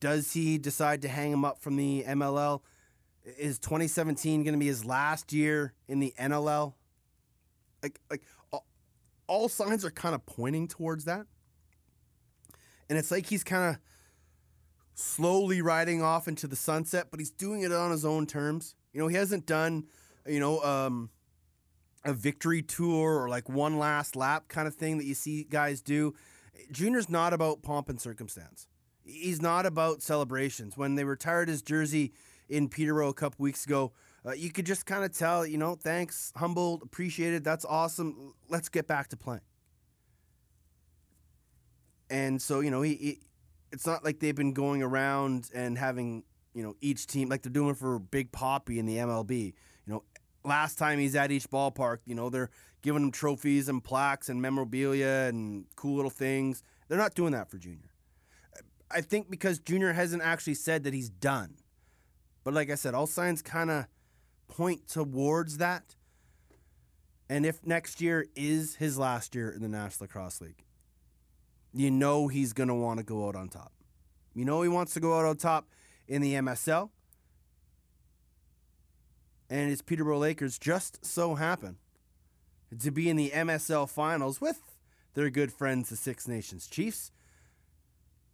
[0.00, 2.60] does he decide to hang him up from the MLL?
[3.38, 6.74] Is 2017 going to be his last year in the NLL?
[7.82, 8.66] Like, like all,
[9.26, 11.26] all signs are kind of pointing towards that.
[12.88, 13.80] And it's like he's kind of
[14.94, 18.74] slowly riding off into the sunset, but he's doing it on his own terms.
[18.92, 19.84] You know, he hasn't done,
[20.26, 21.10] you know, um,
[22.04, 25.80] a victory tour or like one last lap kind of thing that you see guys
[25.80, 26.14] do.
[26.70, 28.68] Junior's not about pomp and circumstance.
[29.04, 30.76] He's not about celebrations.
[30.76, 32.12] When they retired his jersey
[32.48, 33.92] in Peterborough a couple weeks ago,
[34.26, 37.44] uh, you could just kind of tell, you know, thanks, humbled, appreciated.
[37.44, 38.34] That's awesome.
[38.48, 39.42] Let's get back to playing.
[42.08, 43.18] And so, you know, he, he
[43.72, 46.22] it's not like they've been going around and having,
[46.54, 49.52] you know, each team like they're doing for Big Poppy in the MLB.
[49.86, 50.04] You know,
[50.44, 52.50] last time he's at each ballpark, you know, they're
[52.82, 56.62] giving him trophies and plaques and memorabilia and cool little things.
[56.88, 57.90] They're not doing that for Junior.
[58.90, 61.56] I think because Junior hasn't actually said that he's done.
[62.44, 63.86] But like I said, all signs kind of
[64.46, 65.96] point towards that.
[67.28, 70.62] And if next year is his last year in the National Lacrosse League,
[71.72, 73.72] you know he's going to want to go out on top.
[74.34, 75.66] You know he wants to go out on top
[76.08, 76.90] in the MSL.
[79.50, 81.76] And his Peterborough Lakers just so happen
[82.78, 84.60] to be in the MSL finals with
[85.14, 87.12] their good friends, the Six Nations Chiefs.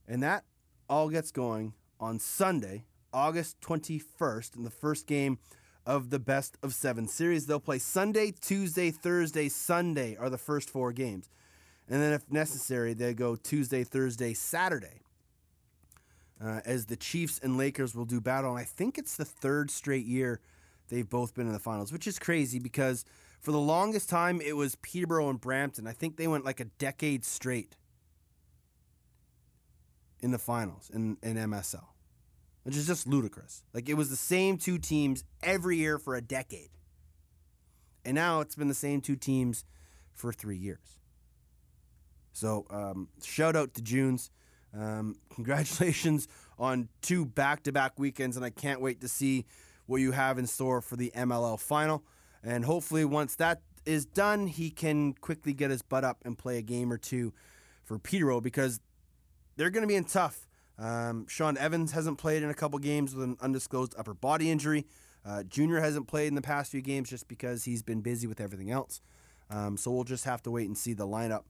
[0.09, 0.45] And that
[0.89, 5.39] all gets going on Sunday, August 21st, in the first game
[5.87, 7.47] of the best of seven series.
[7.47, 11.29] They'll play Sunday, Tuesday, Thursday, Sunday are the first four games.
[11.89, 15.03] And then, if necessary, they go Tuesday, Thursday, Saturday.
[16.43, 18.51] Uh, as the Chiefs and Lakers will do battle.
[18.51, 20.41] And I think it's the third straight year
[20.89, 23.05] they've both been in the finals, which is crazy because
[23.41, 25.87] for the longest time it was Peterborough and Brampton.
[25.87, 27.77] I think they went like a decade straight
[30.21, 31.85] in the finals in, in MSL,
[32.63, 33.65] which is just ludicrous.
[33.73, 36.71] Like it was the same two teams every year for a decade.
[38.05, 39.65] And now it's been the same two teams
[40.13, 40.99] for three years.
[42.33, 44.31] So um, shout out to Junes.
[44.77, 46.29] Um, congratulations
[46.59, 49.47] on two back to back weekends, and I can't wait to see
[49.87, 52.05] what you have in store for the MLL final.
[52.43, 56.59] And hopefully, once that is done, he can quickly get his butt up and play
[56.59, 57.33] a game or two
[57.85, 58.81] for Peterborough because
[59.57, 60.47] they're going to be in tough.
[60.79, 64.87] Um, Sean Evans hasn't played in a couple games with an undisclosed upper body injury.
[65.25, 68.41] Uh, Junior hasn't played in the past few games just because he's been busy with
[68.41, 69.03] everything else.
[69.51, 71.43] Um, so we'll just have to wait and see the lineup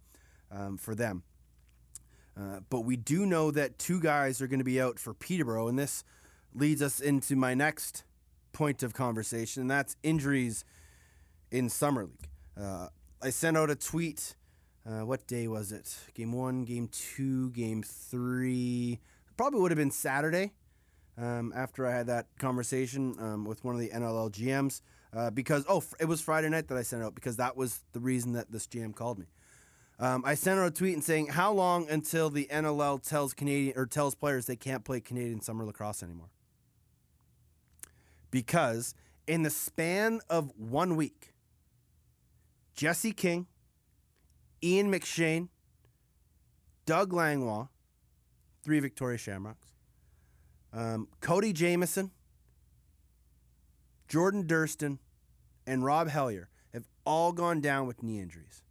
[0.50, 1.22] um, for them.
[2.40, 5.68] Uh, but we do know that two guys are going to be out for Peterborough,
[5.68, 6.05] and this
[6.55, 8.05] leads us into my next
[8.53, 10.64] point of conversation, and that's injuries
[11.50, 12.29] in Summer League.
[12.59, 12.88] Uh,
[13.22, 14.37] I sent out a tweet.
[14.87, 15.94] Uh, what day was it?
[16.14, 19.00] Game one, game two, game three.
[19.37, 20.53] Probably would have been Saturday
[21.18, 24.81] um, after I had that conversation um, with one of the NLL GMs.
[25.12, 28.00] Uh, because, oh, it was Friday night that I sent out because that was the
[28.00, 29.26] reason that this GM called me.
[30.01, 33.77] Um, I sent her a tweet and saying, "How long until the NLL tells Canadian
[33.77, 36.31] or tells players they can't play Canadian summer lacrosse anymore?"
[38.31, 38.95] Because
[39.27, 41.35] in the span of one week,
[42.75, 43.47] Jesse King,
[44.65, 45.49] Ian McShane,
[46.87, 47.69] Doug Langlois,
[48.63, 49.75] three Victoria Shamrocks,
[50.73, 52.11] um, Cody Jameson,
[54.09, 54.99] Jordan Durston,
[55.67, 58.63] and Rob Hellier have all gone down with knee injuries.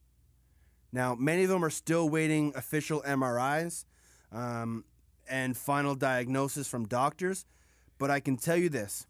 [0.92, 3.86] Now, many of them are still waiting official MRIs
[4.32, 4.84] um,
[5.30, 7.46] and final diagnosis from doctors,
[7.98, 9.06] but I can tell you this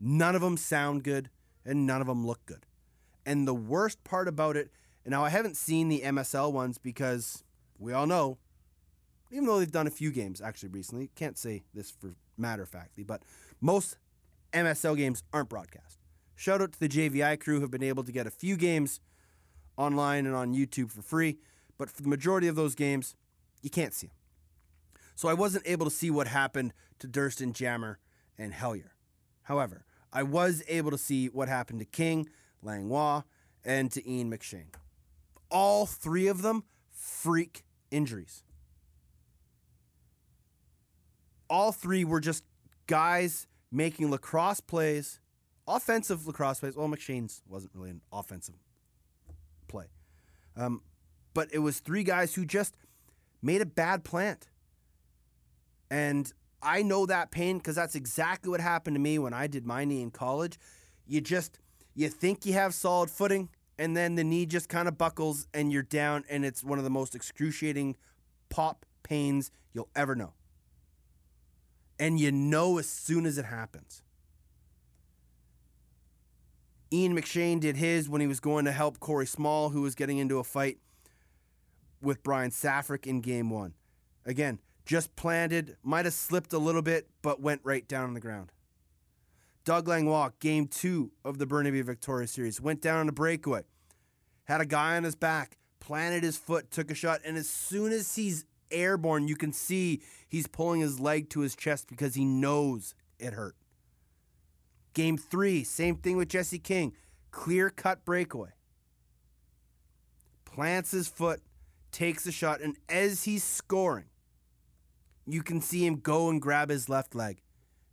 [0.00, 1.30] none of them sound good
[1.64, 2.66] and none of them look good.
[3.24, 4.70] And the worst part about it,
[5.04, 7.44] and now I haven't seen the MSL ones because
[7.78, 8.38] we all know,
[9.30, 12.68] even though they've done a few games actually recently, can't say this for matter of
[12.68, 13.22] factly, but
[13.60, 13.96] most
[14.52, 15.98] MSL games aren't broadcast.
[16.36, 19.00] Shout out to the JVI crew who have been able to get a few games
[19.76, 21.38] online and on YouTube for free,
[21.78, 23.14] but for the majority of those games,
[23.62, 24.16] you can't see them.
[25.14, 27.98] So I wasn't able to see what happened to Durston, Jammer,
[28.38, 28.90] and Hellier.
[29.44, 32.28] However, I was able to see what happened to King,
[32.62, 33.22] Langlois,
[33.64, 34.74] and to Ian McShane.
[35.50, 38.42] All three of them freak injuries.
[41.48, 42.44] All three were just
[42.86, 45.20] guys making lacrosse plays,
[45.66, 46.76] offensive lacrosse plays.
[46.76, 48.56] Well, McShane's wasn't really an offensive
[49.68, 49.86] play.
[50.56, 50.82] Um,
[51.34, 52.76] but it was three guys who just
[53.42, 54.48] made a bad plant.
[55.90, 59.66] And I know that pain because that's exactly what happened to me when I did
[59.66, 60.58] my knee in college.
[61.06, 61.58] You just
[61.94, 63.48] you think you have solid footing,
[63.78, 66.84] and then the knee just kind of buckles and you're down, and it's one of
[66.84, 67.96] the most excruciating
[68.48, 70.32] pop pains you'll ever know.
[71.98, 74.02] And you know as soon as it happens.
[76.92, 80.18] Ian McShane did his when he was going to help Corey Small, who was getting
[80.18, 80.78] into a fight
[82.00, 83.74] with Brian Safrick in game one.
[84.24, 88.20] Again, just planted, might have slipped a little bit, but went right down on the
[88.20, 88.52] ground.
[89.64, 93.62] Doug Langlois, game two of the Burnaby Victoria Series, went down on a breakaway,
[94.44, 97.90] had a guy on his back, planted his foot, took a shot, and as soon
[97.90, 102.24] as he's airborne, you can see he's pulling his leg to his chest because he
[102.24, 103.56] knows it hurt.
[104.96, 106.94] Game three, same thing with Jesse King,
[107.30, 108.52] clear cut breakaway.
[110.46, 111.42] Plants his foot,
[111.92, 114.06] takes a shot, and as he's scoring,
[115.26, 117.42] you can see him go and grab his left leg,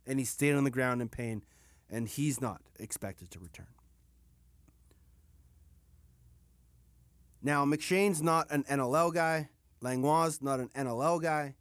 [0.06, 1.42] and he stayed on the ground in pain,
[1.90, 3.66] and he's not expected to return.
[7.42, 9.50] Now, McShane's not an NLL guy.
[9.82, 11.54] Langlois not an NLL guy.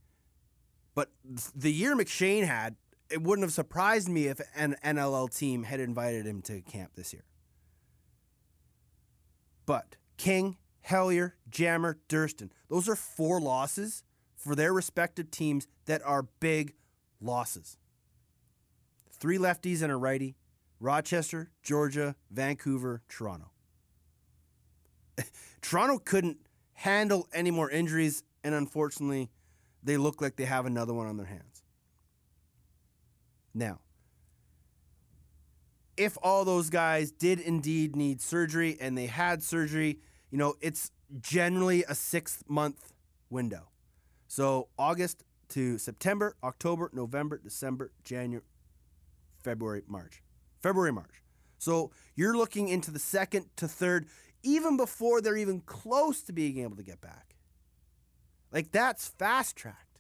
[0.96, 1.10] But
[1.54, 2.78] the year McShane had,
[3.14, 7.14] it wouldn't have surprised me if an NLL team had invited him to camp this
[7.14, 7.24] year.
[9.68, 14.04] But King, Hellier, Jammer, Durston, those are four losses
[14.36, 16.74] for their respective teams that are big
[17.22, 17.78] losses.
[19.12, 20.36] Three lefties and a righty
[20.80, 23.52] Rochester, Georgia, Vancouver, Toronto.
[25.62, 26.38] Toronto couldn't
[26.74, 29.30] handle any more injuries, and unfortunately,
[29.84, 31.53] they look like they have another one on their hands.
[33.54, 33.80] Now,
[35.96, 40.00] if all those guys did indeed need surgery and they had surgery,
[40.32, 42.94] you know, it's generally a six month
[43.30, 43.70] window.
[44.28, 48.44] So August to September, October, November, December, January,
[49.44, 50.24] February, March.
[50.62, 51.22] February, March.
[51.60, 54.08] So you're looking into the second to third,
[54.42, 57.36] even before they're even close to being able to get back.
[58.52, 59.93] Like that's fast tracked.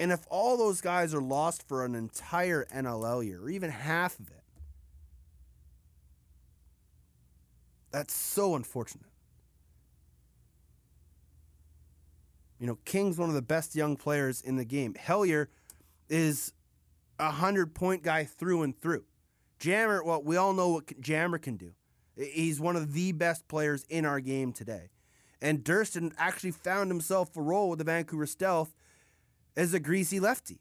[0.00, 4.18] And if all those guys are lost for an entire NLL year, or even half
[4.18, 4.42] of it,
[7.92, 9.10] that's so unfortunate.
[12.58, 14.94] You know, King's one of the best young players in the game.
[14.94, 15.48] Hellier
[16.08, 16.54] is
[17.18, 19.04] a hundred point guy through and through.
[19.58, 21.72] Jammer, well, we all know what Jammer can do.
[22.16, 24.88] He's one of the best players in our game today.
[25.42, 28.72] And Durston actually found himself a role with the Vancouver Stealth
[29.56, 30.60] as a greasy lefty.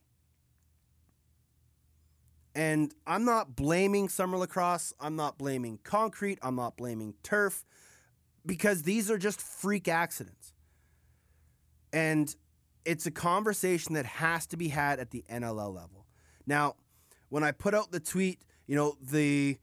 [2.56, 4.93] And I'm not blaming summer lacrosse.
[4.99, 6.39] I'm not blaming concrete.
[6.41, 7.63] I'm not blaming turf
[8.45, 10.54] because these are just freak accidents.
[11.93, 12.36] And
[12.86, 16.06] it's a conversation that has to be had at the NLL level.
[16.47, 16.75] Now,
[17.30, 19.58] when I put out the tweet, you know, the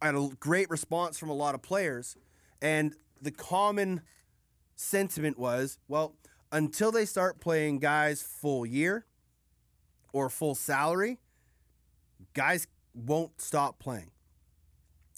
[0.00, 2.16] I had a great response from a lot of players,
[2.60, 4.02] and the common
[4.74, 6.14] sentiment was, well,
[6.52, 9.06] until they start playing guys full year
[10.12, 11.18] or full salary,
[12.34, 14.10] guys won't stop playing.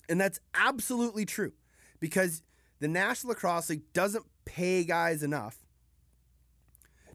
[0.09, 1.53] And that's absolutely true
[2.01, 2.43] because
[2.81, 5.59] the National Lacrosse League doesn't pay guys enough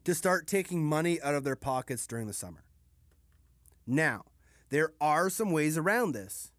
[0.04, 2.64] to start taking money out of their pockets during the summer.
[3.88, 4.26] Now,
[4.70, 6.52] there are some ways around this.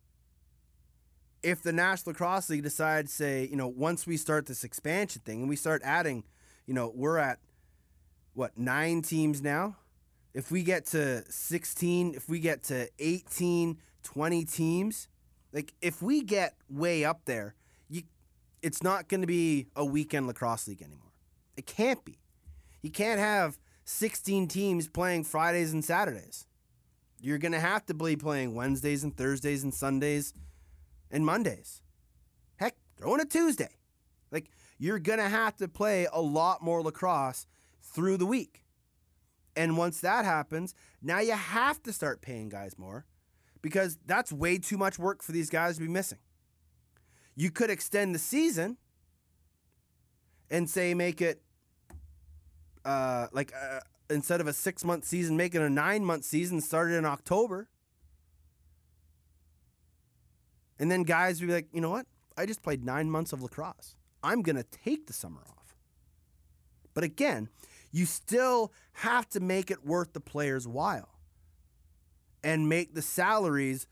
[1.43, 5.41] If the National Lacrosse League decides, say, you know, once we start this expansion thing
[5.41, 6.25] and we start adding,
[6.67, 7.39] you know, we're at
[8.35, 9.77] what, nine teams now?
[10.33, 15.09] If we get to 16, if we get to 18, 20 teams,
[15.53, 17.55] like if we get way up there,
[17.89, 18.03] you
[18.63, 21.13] it's not going to be a weekend lacrosse league anymore.
[21.57, 22.19] It can't be.
[22.83, 26.47] You can't have 16 teams playing Fridays and Saturdays.
[27.21, 30.35] You're going to have to be playing Wednesdays and Thursdays and Sundays
[31.11, 31.83] and Mondays.
[32.57, 33.71] Heck, throw in a Tuesday.
[34.31, 37.47] Like, you're going to have to play a lot more lacrosse
[37.83, 38.65] through the week.
[39.57, 43.07] And once that happens, now you have to start paying guys more
[43.63, 46.19] because that's way too much work for these guys to be missing.
[47.37, 48.77] You could extend the season
[50.51, 51.41] and say make it
[52.85, 56.61] uh, like uh, instead of a six month season, make it a nine month season,
[56.61, 57.69] started in October.
[60.79, 62.07] And then guys would be like, you know what?
[62.37, 63.95] I just played nine months of lacrosse.
[64.25, 65.77] I'm going to take the summer off.
[66.95, 67.49] But again,
[67.93, 71.11] you still have to make it worth the player's while
[72.43, 73.87] and make the salaries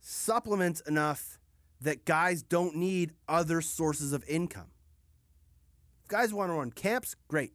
[0.00, 1.38] supplements enough
[1.80, 4.70] that guys don't need other sources of income.
[6.02, 7.52] If guys want to run camps, great.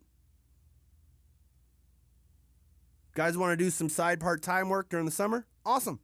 [3.16, 5.48] Guys want to do some side part time work during the summer?
[5.66, 6.00] Awesome.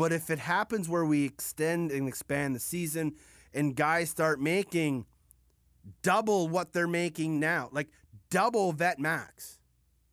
[0.00, 3.16] But if it happens where we extend and expand the season
[3.52, 5.04] and guys start making
[6.00, 7.88] double what they're making now, like
[8.30, 9.58] double vet max.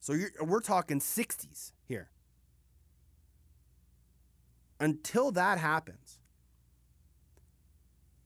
[0.01, 2.09] So we're talking 60s here.
[4.77, 6.19] Until that happens,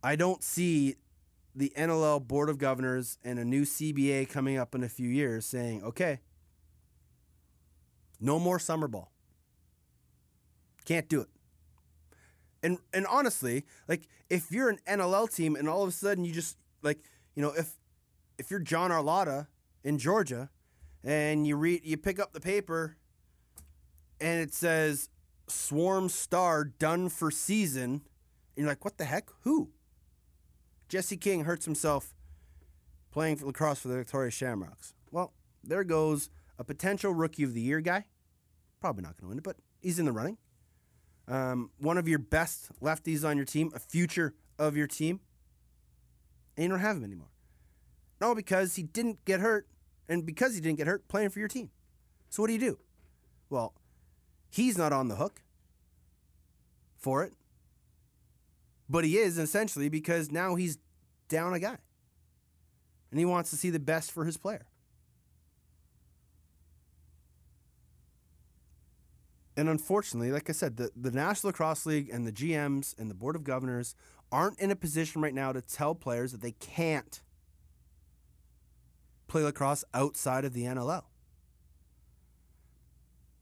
[0.03, 0.95] I don't see
[1.53, 5.45] the NLL Board of Governors and a new CBA coming up in a few years
[5.45, 6.21] saying, okay,
[8.19, 9.11] no more summer ball.
[10.85, 11.29] Can't do it.
[12.63, 16.33] And and honestly, like if you're an NLL team and all of a sudden you
[16.33, 16.99] just like,
[17.35, 17.73] you know, if
[18.37, 19.47] if you're John Arlotta
[19.83, 20.49] in Georgia
[21.03, 22.97] and you read you pick up the paper
[24.19, 25.09] and it says
[25.47, 28.01] Swarm Star done for season, and
[28.55, 29.29] you're like, what the heck?
[29.41, 29.71] Who?
[30.87, 32.13] Jesse King hurts himself
[33.11, 34.93] playing for lacrosse for the Victoria Shamrocks.
[35.11, 35.33] Well,
[35.63, 38.05] there goes a potential rookie of the year guy.
[38.79, 40.37] Probably not going to win it, but he's in the running.
[41.27, 45.21] Um, one of your best lefties on your team, a future of your team,
[46.57, 47.29] and you don't have him anymore.
[48.19, 49.67] No, because he didn't get hurt,
[50.09, 51.69] and because he didn't get hurt, playing for your team.
[52.29, 52.79] So what do you do?
[53.49, 53.73] Well,
[54.49, 55.41] he's not on the hook
[56.97, 57.33] for it,
[58.89, 60.77] but he is essentially because now he's
[61.29, 61.77] down a guy,
[63.09, 64.65] and he wants to see the best for his player.
[69.61, 73.13] And unfortunately, like I said, the, the National Lacrosse League and the GMs and the
[73.13, 73.93] Board of Governors
[74.31, 77.21] aren't in a position right now to tell players that they can't
[79.27, 81.03] play lacrosse outside of the NLL.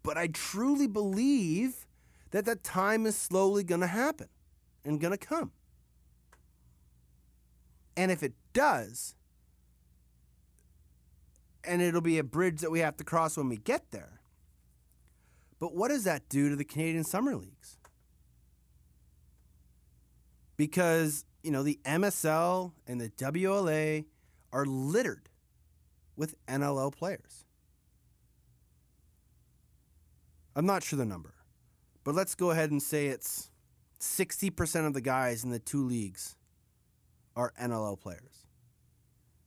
[0.04, 1.88] But I truly believe
[2.32, 4.28] that that time is slowly going to happen
[4.84, 5.54] and going to come.
[7.96, 9.16] And if it does,
[11.64, 14.19] and it'll be a bridge that we have to cross when we get there.
[15.60, 17.78] But what does that do to the Canadian Summer Leagues?
[20.56, 24.06] Because, you know, the MSL and the WLA
[24.52, 25.30] are littered
[26.16, 27.46] with NLL players.
[30.56, 31.34] I'm not sure the number,
[32.04, 33.50] but let's go ahead and say it's
[34.00, 36.36] 60% of the guys in the two leagues
[37.36, 38.48] are NLL players.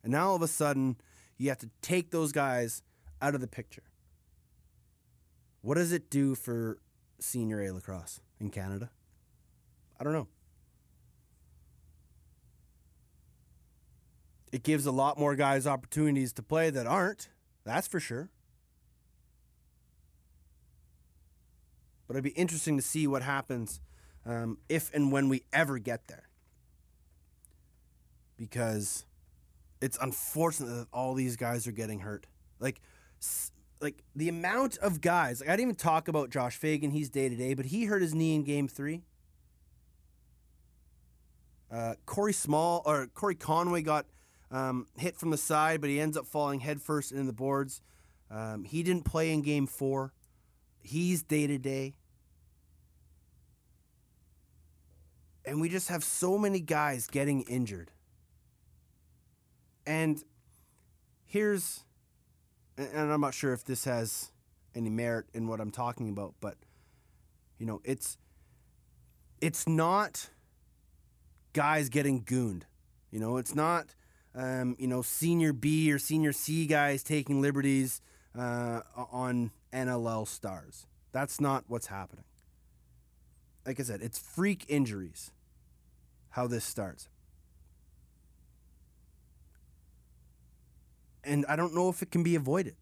[0.02, 0.96] And now all of a sudden,
[1.36, 2.82] you have to take those guys
[3.20, 3.82] out of the picture.
[5.62, 6.78] What does it do for
[7.18, 8.90] senior A lacrosse in Canada?
[9.98, 10.26] I don't know.
[14.50, 17.30] It gives a lot more guys opportunities to play that aren't,
[17.64, 18.28] that's for sure.
[22.06, 23.80] But it'd be interesting to see what happens
[24.26, 26.28] um, if and when we ever get there.
[28.36, 29.06] Because
[29.80, 32.26] it's unfortunate that all these guys are getting hurt.
[32.58, 32.80] Like,
[33.82, 35.40] like the amount of guys.
[35.40, 36.90] Like I didn't even talk about Josh Fagan.
[36.90, 39.02] He's day to day, but he hurt his knee in Game Three.
[41.70, 44.06] Uh, Corey Small or Corey Conway got
[44.50, 47.80] um, hit from the side, but he ends up falling headfirst into the boards.
[48.30, 50.12] Um, he didn't play in Game Four.
[50.80, 51.94] He's day to day.
[55.44, 57.90] And we just have so many guys getting injured.
[59.86, 60.22] And
[61.24, 61.84] here's,
[62.92, 64.32] and I'm not sure if this has
[64.74, 66.56] any merit in what I'm talking about, but
[67.58, 68.18] you know, it's
[69.40, 70.30] it's not
[71.52, 72.66] guys getting gooned.
[73.10, 73.94] You know, it's not
[74.34, 78.00] um, you know senior B or senior C guys taking liberties
[78.36, 80.86] uh, on NLL stars.
[81.12, 82.24] That's not what's happening.
[83.66, 85.30] Like I said, it's freak injuries.
[86.30, 87.08] How this starts.
[91.32, 92.76] And I don't know if it can be avoided.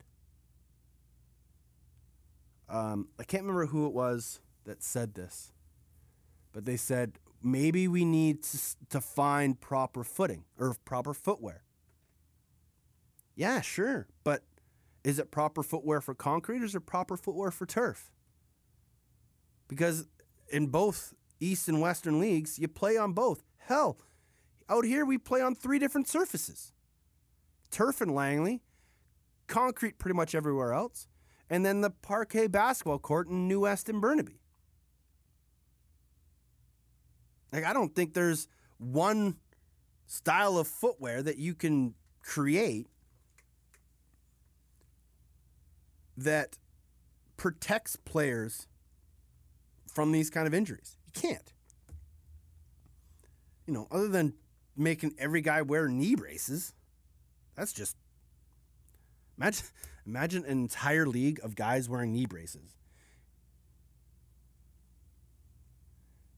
[2.68, 5.53] Um, I can't remember who it was that said this,
[6.53, 11.62] but they said maybe we need to, to find proper footing or proper footwear.
[13.36, 14.42] Yeah, sure, but
[15.05, 18.11] is it proper footwear for concrete or is it proper footwear for turf?
[19.68, 20.09] Because
[20.51, 23.44] in both East and Western leagues, you play on both.
[23.59, 23.96] Hell,
[24.68, 26.72] out here we play on three different surfaces
[27.71, 28.62] turf in Langley,
[29.47, 31.09] concrete pretty much everywhere else,
[31.49, 34.41] and then the parquet basketball court in New West and Burnaby.
[37.53, 38.49] Like I don't think there's
[38.79, 39.37] one
[40.07, 42.87] style of footwear that you can create
[46.16, 46.59] that
[47.37, 48.66] protects players
[49.87, 50.97] from these kind of injuries.
[51.07, 51.53] You can't.
[53.66, 54.35] You know, other than
[54.77, 56.75] making every guy wear knee braces.
[57.61, 57.94] That's just
[59.36, 59.66] imagine
[60.06, 62.78] imagine an entire league of guys wearing knee braces.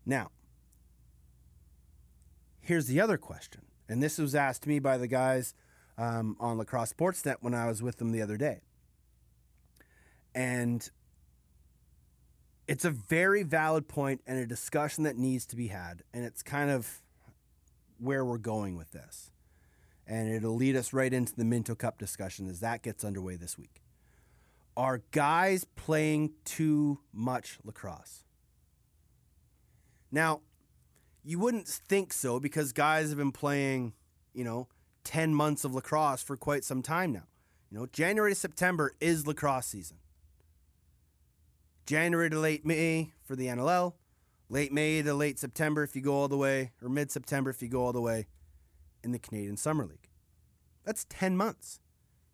[0.04, 0.32] Now,
[2.60, 5.54] here's the other question, and this was asked me by the guys
[5.96, 8.62] um, on Lacrosse Sportsnet when I was with them the other day.
[10.34, 10.90] And
[12.66, 16.02] it's a very valid point and a discussion that needs to be had.
[16.12, 17.00] And it's kind of
[17.98, 19.31] where we're going with this.
[20.06, 23.56] And it'll lead us right into the Minto Cup discussion as that gets underway this
[23.56, 23.82] week.
[24.76, 28.24] Are guys playing too much lacrosse?
[30.10, 30.40] Now,
[31.22, 33.92] you wouldn't think so because guys have been playing,
[34.34, 34.68] you know,
[35.04, 37.24] 10 months of lacrosse for quite some time now.
[37.70, 39.98] You know, January to September is lacrosse season.
[41.86, 43.94] January to late May for the NLL,
[44.48, 47.62] late May to late September if you go all the way, or mid September if
[47.62, 48.26] you go all the way
[49.02, 50.08] in the Canadian Summer League.
[50.84, 51.80] That's 10 months.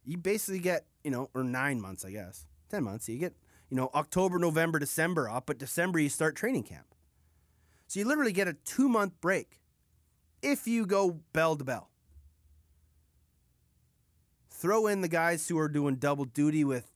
[0.04, 2.46] You basically get, you know, or nine months, I guess.
[2.70, 3.08] 10 months.
[3.08, 3.34] You get,
[3.70, 6.86] you know, October, November, December off, but December you start training camp.
[7.86, 9.60] So you literally get a two month break
[10.42, 11.90] if you go bell to bell.
[14.50, 16.90] Throw in the guys who are doing double duty with,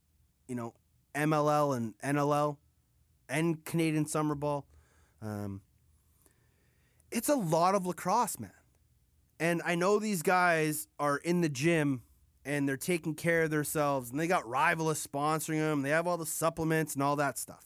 [0.48, 0.74] you know,
[1.14, 2.56] MLL and NLL
[3.28, 4.66] and Canadian Summer Ball.
[5.20, 5.62] Um,
[7.10, 8.50] it's a lot of lacrosse, man.
[9.42, 12.02] And I know these guys are in the gym
[12.44, 15.82] and they're taking care of themselves and they got Rivalus sponsoring them.
[15.82, 17.64] They have all the supplements and all that stuff.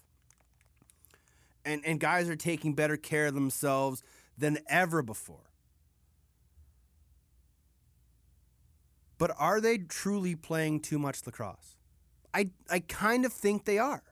[1.67, 4.03] And, and guys are taking better care of themselves
[4.39, 5.51] than ever before.
[9.19, 11.77] But are they truly playing too much lacrosse?
[12.33, 14.03] I, I kind of think they are.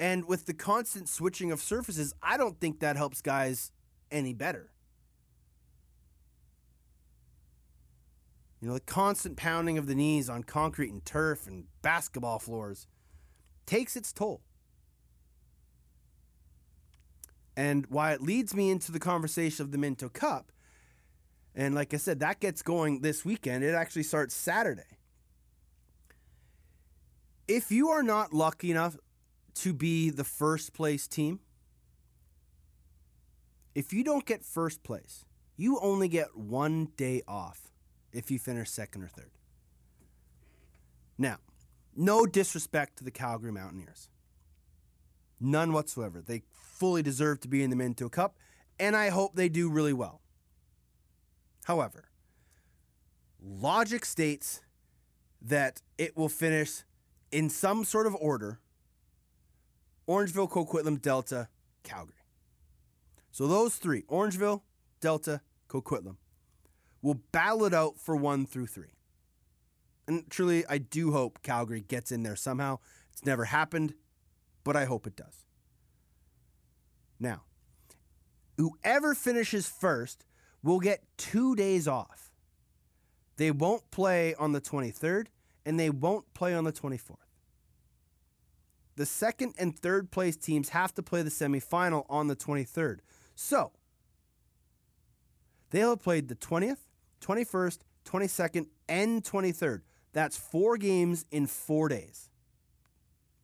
[0.00, 3.70] And with the constant switching of surfaces, I don't think that helps guys
[4.10, 4.72] any better.
[8.60, 12.86] You know, the constant pounding of the knees on concrete and turf and basketball floors
[13.66, 14.40] takes its toll.
[17.56, 20.52] And why it leads me into the conversation of the Minto Cup.
[21.54, 23.64] And like I said, that gets going this weekend.
[23.64, 24.98] It actually starts Saturday
[27.48, 28.96] if you are not lucky enough
[29.54, 31.40] to be the first place team,
[33.74, 35.24] if you don't get first place,
[35.56, 37.72] you only get one day off
[38.12, 39.30] if you finish second or third.
[41.16, 41.38] Now,
[41.96, 44.08] no disrespect to the Calgary Mountaineers.
[45.40, 46.22] None whatsoever.
[46.24, 48.36] They fully deserve to be in the Minto Cup,
[48.78, 50.20] and I hope they do really well.
[51.64, 52.08] However,
[53.42, 54.60] logic states
[55.42, 56.84] that it will finish
[57.30, 58.60] in some sort of order
[60.08, 61.48] Orangeville, Coquitlam, Delta,
[61.82, 62.14] Calgary.
[63.30, 64.62] So those three Orangeville,
[65.00, 66.16] Delta, Coquitlam
[67.02, 68.94] will battle it out for one through three.
[70.06, 72.78] And truly, I do hope Calgary gets in there somehow.
[73.12, 73.94] It's never happened,
[74.64, 75.44] but I hope it does.
[77.20, 77.42] Now,
[78.56, 80.24] whoever finishes first
[80.62, 82.32] will get two days off.
[83.36, 85.26] They won't play on the 23rd
[85.64, 87.16] and they won't play on the 24th.
[88.96, 92.98] The second and third place teams have to play the semifinal on the 23rd.
[93.36, 93.72] So,
[95.70, 96.87] they'll have played the 20th,
[97.20, 99.82] 21st, 22nd, and 23rd.
[100.12, 102.30] That's four games in four days.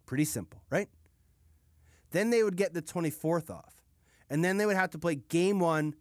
[0.06, 0.88] Pretty simple, right?
[2.10, 3.82] Then they would get the 24th off.
[4.30, 5.94] And then they would have to play game one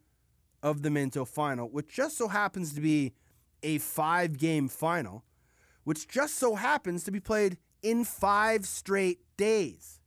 [0.61, 3.13] of the Minto final, which just so happens to be
[3.61, 5.23] a five game final,
[5.83, 9.99] which just so happens to be played in five straight days.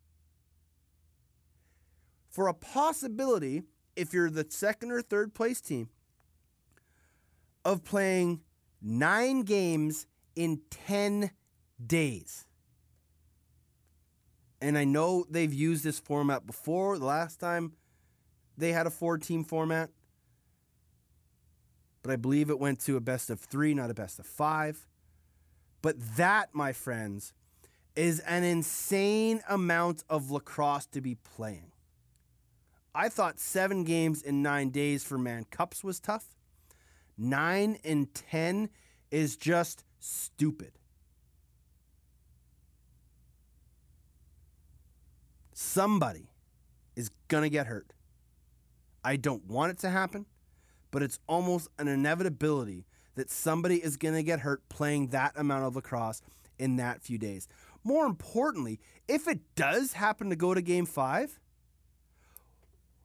[2.31, 3.63] For a possibility,
[3.95, 5.89] if you're the second or third place team,
[7.67, 8.41] of playing
[8.81, 10.07] nine games
[10.37, 11.33] in 10
[11.85, 12.47] days.
[14.61, 16.97] And I know they've used this format before.
[16.97, 17.73] The last time
[18.57, 19.91] they had a four team format,
[22.03, 24.87] but I believe it went to a best of three, not a best of five.
[25.83, 27.33] But that, my friends,
[27.97, 31.73] is an insane amount of lacrosse to be playing.
[32.95, 36.36] I thought seven games in nine days for Man Cups was tough.
[37.19, 38.69] Nine in 10
[39.11, 40.73] is just stupid.
[45.53, 46.29] Somebody
[46.95, 47.93] is going to get hurt.
[49.03, 50.27] I don't want it to happen,
[50.91, 55.65] but it's almost an inevitability that somebody is going to get hurt playing that amount
[55.65, 56.21] of lacrosse
[56.59, 57.49] in that few days.
[57.85, 61.39] More importantly, if it does happen to go to game five,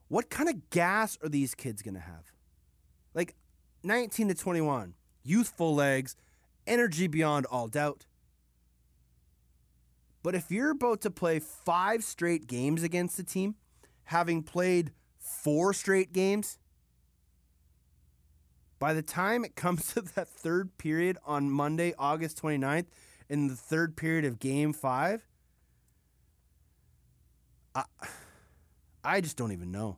[0.07, 2.31] what kind of gas are these kids going to have?
[3.13, 3.35] Like
[3.83, 6.15] 19 to 21, youthful legs,
[6.67, 8.05] energy beyond all doubt.
[10.23, 13.55] But if you're about to play five straight games against a team,
[14.05, 16.59] having played four straight games,
[18.77, 22.87] by the time it comes to that third period on Monday, August 29th,
[23.29, 25.25] in the third period of game five,
[27.73, 27.83] I,
[29.03, 29.97] I just don't even know.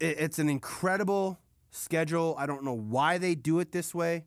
[0.00, 1.40] It's an incredible
[1.70, 2.34] schedule.
[2.38, 4.24] I don't know why they do it this way.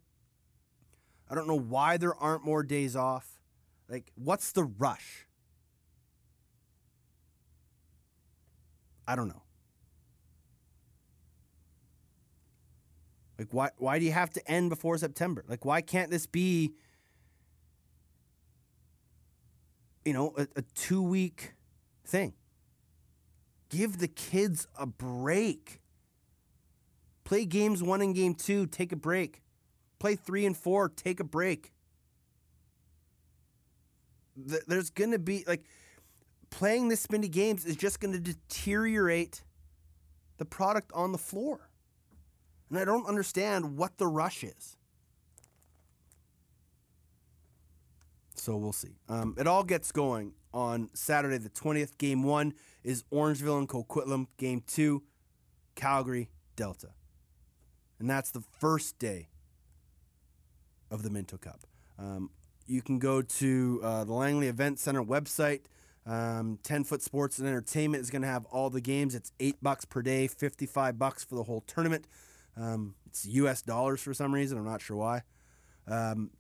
[1.29, 3.39] I don't know why there aren't more days off.
[3.87, 5.27] Like, what's the rush?
[9.07, 9.43] I don't know.
[13.37, 15.43] Like, why, why do you have to end before September?
[15.47, 16.73] Like, why can't this be,
[20.05, 21.53] you know, a, a two week
[22.05, 22.33] thing?
[23.71, 25.79] Give the kids a break.
[27.23, 29.41] Play games one and game two, take a break.
[29.97, 31.71] Play three and four, take a break.
[34.35, 35.63] There's going to be, like,
[36.49, 39.43] playing this many games is just going to deteriorate
[40.37, 41.69] the product on the floor.
[42.69, 44.75] And I don't understand what the rush is.
[48.35, 48.97] So we'll see.
[49.07, 51.97] Um, it all gets going on Saturday the 20th.
[51.97, 54.27] Game one is Orangeville and Coquitlam.
[54.37, 55.03] Game two,
[55.75, 56.89] Calgary, Delta.
[57.99, 59.29] And that's the first day
[60.89, 61.61] of the Minto Cup.
[61.99, 62.31] Um,
[62.67, 65.61] you can go to uh, the Langley Event Center website.
[66.05, 69.13] Um, 10 Foot Sports and Entertainment is going to have all the games.
[69.13, 72.07] It's eight bucks per day, 55 bucks for the whole tournament.
[72.57, 73.61] Um, it's U.S.
[73.61, 74.57] dollars for some reason.
[74.57, 75.21] I'm not sure why.
[75.87, 76.31] Um,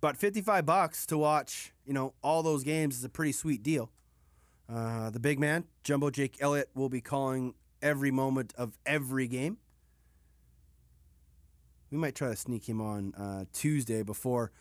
[0.00, 3.90] but 55 bucks to watch, you know, all those games is a pretty sweet deal.
[4.72, 9.58] Uh, the big man, Jumbo Jake Elliott, will be calling every moment of every game.
[11.90, 14.52] We might try to sneak him on uh, Tuesday before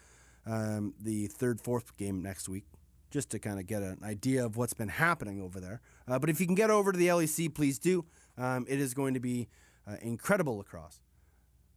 [0.47, 2.65] um, the third, fourth game next week,
[3.11, 5.79] just to kind of get an idea of what's been happening over there.
[6.07, 8.03] Uh, but if you can get over to the LEC, please do.
[8.37, 9.47] Um, it is going to be
[9.87, 11.01] uh, incredible lacrosse.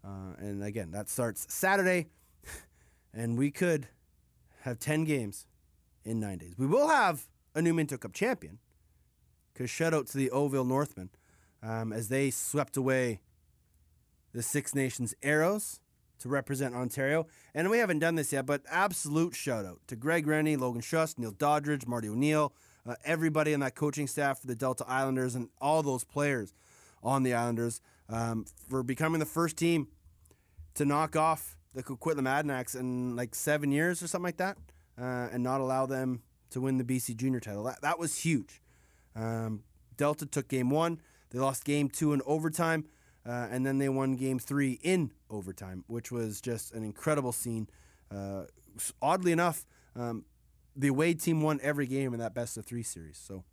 [0.05, 2.09] Uh, and again, that starts Saturday,
[3.15, 3.89] and we could
[4.63, 5.47] have 10 games
[6.05, 6.55] in nine days.
[6.57, 8.59] We will have a new Minto Cup champion,
[9.53, 11.11] because shout out to the Oville Northmen
[11.63, 13.21] um, as they swept away
[14.33, 15.81] the Six Nations Arrows
[16.21, 17.27] to represent Ontario.
[17.55, 21.19] And we haven't done this yet, but absolute shout out to Greg Rennie, Logan Schuss,
[21.19, 22.53] Neil Doddridge, Marty O'Neill,
[22.87, 26.55] uh, everybody on that coaching staff for the Delta Islanders, and all those players
[27.03, 29.89] on the Islanders um, for becoming the first team
[30.75, 34.57] to knock off the Coquitlam Adanacs in like seven years or something like that,
[35.01, 37.65] uh, and not allow them to win the BC Junior title.
[37.65, 38.61] That, that was huge.
[39.17, 39.63] Um,
[39.97, 41.01] Delta took game one.
[41.31, 42.85] They lost game two in overtime,
[43.27, 47.69] uh, and then they won game three in overtime, which was just an incredible scene.
[48.11, 48.45] Uh,
[49.01, 49.67] oddly enough,
[49.97, 50.25] um,
[50.77, 53.19] the away team won every game in that best of three series.
[53.19, 53.45] So,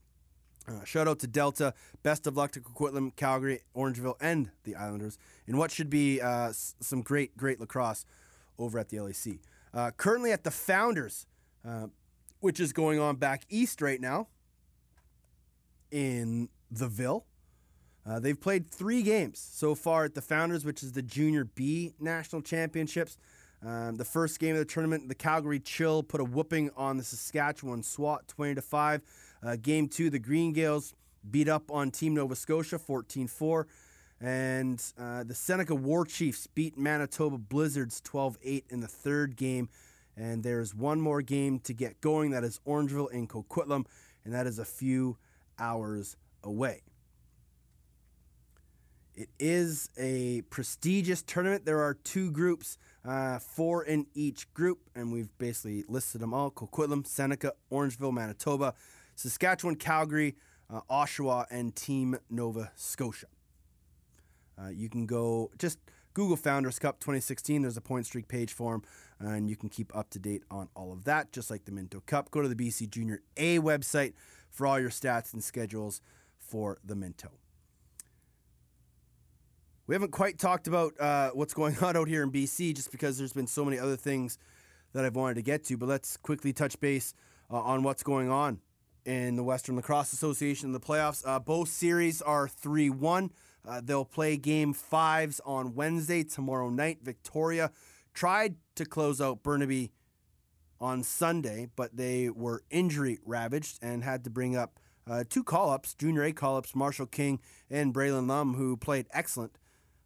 [0.69, 1.73] uh, shout out to Delta.
[2.03, 5.17] Best of luck to Coquitlam, Calgary, Orangeville, and the Islanders
[5.47, 8.05] in what should be uh, s- some great, great lacrosse
[8.57, 9.39] over at the LAC.
[9.73, 11.25] Uh, currently at the Founders,
[11.67, 11.87] uh,
[12.39, 14.27] which is going on back east right now
[15.91, 17.25] in the Ville.
[18.05, 21.93] Uh, they've played three games so far at the Founders, which is the Junior B
[21.99, 23.17] National Championships.
[23.65, 27.03] Um, the first game of the tournament, the Calgary Chill put a whooping on the
[27.03, 29.01] Saskatchewan SWAT, twenty to five.
[29.43, 30.93] Uh, game two, the Green Gaels
[31.29, 33.65] beat up on Team Nova Scotia, 14-4.
[34.21, 39.69] and uh, the Seneca War Chiefs beat Manitoba Blizzards, 12-8 in the third game.
[40.17, 42.31] And there's one more game to get going.
[42.31, 43.85] That is Orangeville and Coquitlam,
[44.25, 45.17] and that is a few
[45.57, 46.81] hours away.
[49.15, 51.65] It is a prestigious tournament.
[51.65, 56.51] There are two groups, uh, four in each group, and we've basically listed them all
[56.51, 58.73] Coquitlam, Seneca, Orangeville, Manitoba,
[59.19, 60.37] Saskatchewan, Calgary,
[60.73, 63.25] uh, Oshawa, and Team Nova Scotia.
[64.57, 65.77] Uh, you can go just
[66.13, 67.61] Google Founders Cup 2016.
[67.61, 68.83] There's a Pointstreak page for them,
[69.19, 72.01] and you can keep up to date on all of that, just like the Minto
[72.05, 72.31] Cup.
[72.31, 74.13] Go to the BC Junior A website
[74.49, 75.99] for all your stats and schedules
[76.37, 77.29] for the Minto.
[79.85, 83.17] We haven't quite talked about uh, what's going on out here in BC just because
[83.17, 84.37] there's been so many other things
[84.93, 87.13] that I've wanted to get to, but let's quickly touch base
[87.51, 88.61] uh, on what's going on
[89.09, 91.23] in the Western Lacrosse Association in the playoffs.
[91.25, 93.31] Uh, both series are 3 1.
[93.67, 96.99] Uh, they'll play game fives on Wednesday, tomorrow night.
[97.01, 97.71] Victoria
[98.13, 99.91] tried to close out Burnaby
[100.79, 104.79] on Sunday, but they were injury ravaged and had to bring up
[105.09, 109.07] uh, two call ups, junior A call ups, Marshall King and Braylon Lum, who played
[109.11, 109.57] excellent,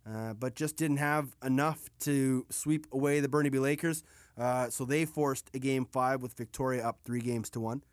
[0.09, 4.01] uh, but just didn't have enough to sweep away the Burnaby Lakers.
[4.37, 7.83] Uh, so they forced a game five with Victoria up three games to one.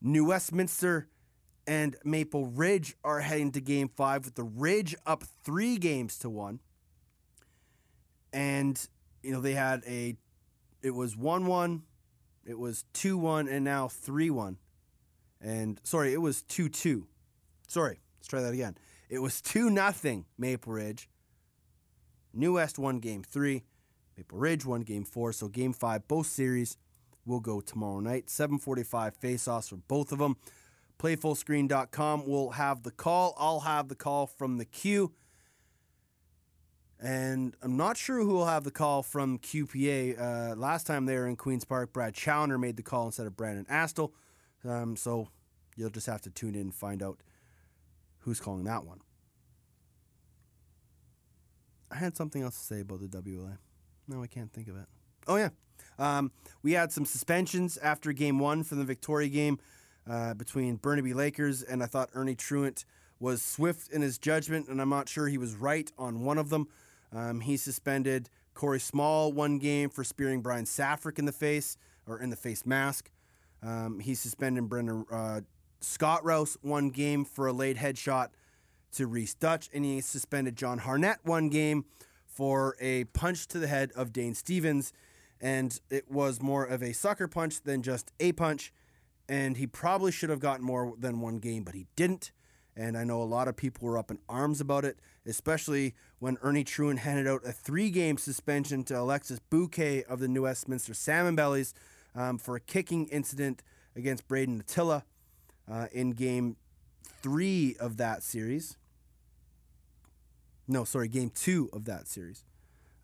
[0.00, 1.08] New Westminster
[1.66, 6.30] and Maple Ridge are heading to game five with the Ridge up three games to
[6.30, 6.60] one.
[8.32, 8.80] And,
[9.22, 10.16] you know, they had a,
[10.82, 11.82] it was 1 1,
[12.46, 14.56] it was 2 1, and now 3 1.
[15.40, 17.06] And, sorry, it was 2 2.
[17.66, 18.76] Sorry, let's try that again.
[19.08, 21.08] It was 2 nothing Maple Ridge.
[22.32, 23.64] New West won game three.
[24.16, 25.32] Maple Ridge won game four.
[25.32, 26.76] So game five, both series
[27.24, 28.30] will go tomorrow night.
[28.30, 30.36] 745 face-offs for both of them.
[30.98, 33.34] Playfullscreen.com will have the call.
[33.38, 35.12] I'll have the call from the queue.
[37.02, 40.20] And I'm not sure who will have the call from QPA.
[40.20, 43.36] Uh, last time they were in Queen's Park, Brad Chowner made the call instead of
[43.36, 44.12] Brandon Astle.
[44.64, 45.28] Um, so
[45.76, 47.22] you'll just have to tune in and find out
[48.18, 49.00] who's calling that one.
[51.90, 53.56] I had something else to say about the WLA.
[54.06, 54.86] No, I can't think of it.
[55.26, 55.48] Oh, yeah.
[56.00, 56.32] Um,
[56.62, 59.58] we had some suspensions after game one from the Victoria game
[60.08, 62.84] uh, between Burnaby Lakers, and I thought Ernie Truant
[63.20, 66.48] was swift in his judgment, and I'm not sure he was right on one of
[66.48, 66.68] them.
[67.12, 71.76] Um, he suspended Corey Small one game for spearing Brian Safrick in the face
[72.06, 73.10] or in the face mask.
[73.62, 75.42] Um, he suspended Brendan uh,
[75.80, 78.28] Scott Rouse one game for a late headshot
[78.92, 81.84] to Rhys Duch, and he suspended John Harnett one game
[82.26, 84.92] for a punch to the head of Dane Stevens.
[85.40, 88.72] And it was more of a sucker punch than just a punch.
[89.28, 92.32] And he probably should have gotten more than one game, but he didn't.
[92.76, 96.38] And I know a lot of people were up in arms about it, especially when
[96.42, 100.94] Ernie Truant handed out a three game suspension to Alexis Buque of the New Westminster
[100.94, 101.74] Salmon Bellies
[102.14, 103.62] um, for a kicking incident
[103.96, 105.04] against Braden Attila
[105.70, 106.56] uh, in game
[107.22, 108.76] three of that series.
[110.66, 112.44] No, sorry, game two of that series.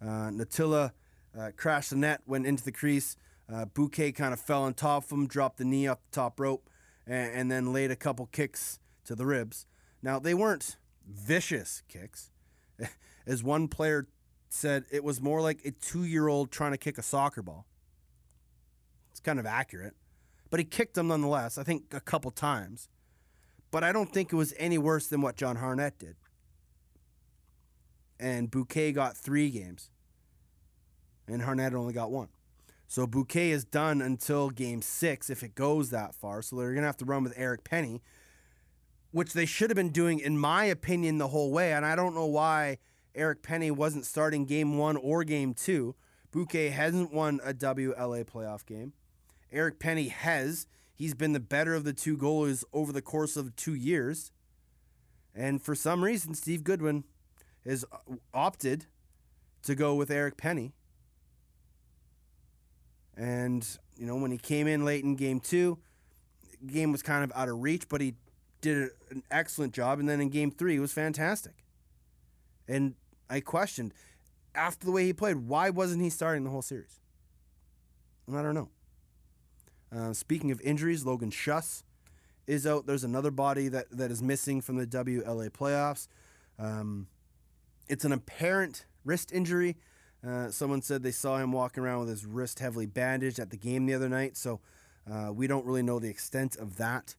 [0.01, 0.93] Uh, Natilla
[1.39, 3.17] uh, crashed the net, went into the crease.
[3.53, 6.41] Uh, Buque kind of fell on top of him, dropped the knee off the top
[6.41, 6.69] rope,
[7.07, 9.67] and, and then laid a couple kicks to the ribs.
[10.03, 10.77] Now, they weren't
[11.07, 12.31] vicious kicks.
[13.27, 14.09] As one player
[14.49, 17.67] said, it was more like a two year old trying to kick a soccer ball.
[19.11, 19.95] It's kind of accurate.
[20.51, 22.89] But he kicked him nonetheless, I think a couple times.
[23.71, 26.17] But I don't think it was any worse than what John Harnett did
[28.19, 29.91] and Buque got three games,
[31.29, 32.29] and Harnett only got one.
[32.89, 36.43] So Buque is done until game six if it goes that far.
[36.43, 38.01] So they're going to have to run with Eric Penny,
[39.11, 41.73] which they should have been doing, in my opinion, the whole way.
[41.73, 42.79] And I don't know why
[43.15, 45.97] Eric Penny wasn't starting game one or game two.
[46.33, 48.93] Buque hasn't won a WLA playoff game.
[49.51, 50.67] Eric Penny has.
[50.95, 54.33] He's been the better of the two goalies over the course of two years.
[55.35, 57.05] And for some reason, Steve Goodwin
[57.65, 58.87] has uh, opted
[59.65, 60.73] to go with Eric Penny.
[63.17, 65.79] And, you know, when he came in late in game two,
[66.67, 68.15] game was kind of out of reach, but he
[68.61, 69.99] did an excellent job.
[69.99, 71.55] And then in game three, he was fantastic.
[72.69, 72.95] And
[73.31, 73.95] I questioned,
[74.55, 77.01] after the way he played, why wasn't he starting the whole series?
[78.33, 78.69] I don't know.
[79.95, 81.85] Uh, speaking of injuries, Logan Schuss
[82.47, 82.87] is out.
[82.87, 86.09] There's another body that, that is missing from the WLA playoffs.
[86.59, 87.07] Um,
[87.89, 89.77] it's an apparent wrist injury.
[90.27, 93.57] Uh, someone said they saw him walking around with his wrist heavily bandaged at the
[93.57, 94.61] game the other night, so
[95.11, 97.15] uh, we don't really know the extent of that.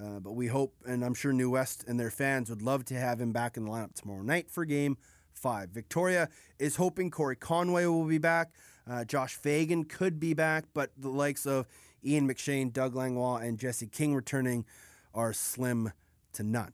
[0.00, 2.94] Uh, but we hope, and I'm sure New West and their fans would love to
[2.94, 4.96] have him back in the lineup tomorrow night for game
[5.32, 5.70] five.
[5.70, 6.28] Victoria
[6.58, 8.52] is hoping Corey Conway will be back.
[8.88, 11.66] Uh, Josh Fagan could be back, but the likes of
[12.04, 14.64] Ian McShane, Doug Langlois, and Jesse King returning
[15.14, 15.92] are slim
[16.34, 16.72] to none.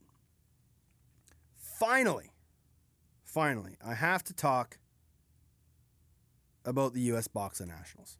[1.56, 2.32] Finally,
[3.24, 4.78] finally, I have to talk
[6.64, 7.28] about the U.S.
[7.28, 8.18] Boxla Nationals.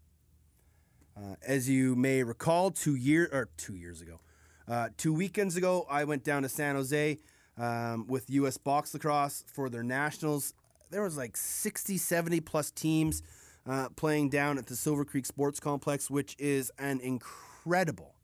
[1.16, 4.20] Uh, as you may recall, two year or two years ago,
[4.68, 7.18] uh, two weekends ago, I went down to San Jose
[7.59, 8.57] um, with U.S.
[8.57, 10.55] Box Lacrosse for their nationals.
[10.90, 13.22] There was like 60, 70 plus teams
[13.66, 18.14] uh, playing down at the Silver Creek Sports Complex, which is an incredible,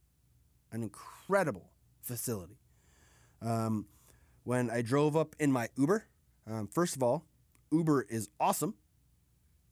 [0.73, 2.59] an incredible facility.
[3.41, 3.87] Um,
[4.45, 6.07] when I drove up in my Uber,
[6.47, 7.25] um, first of all,
[7.71, 8.75] Uber is awesome.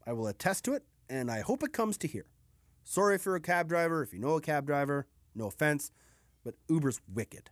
[0.06, 2.26] I will attest to it, and I hope it comes to here.
[2.84, 5.90] Sorry if you're a cab driver, if you know a cab driver, no offense,
[6.44, 7.50] but Uber's wicked.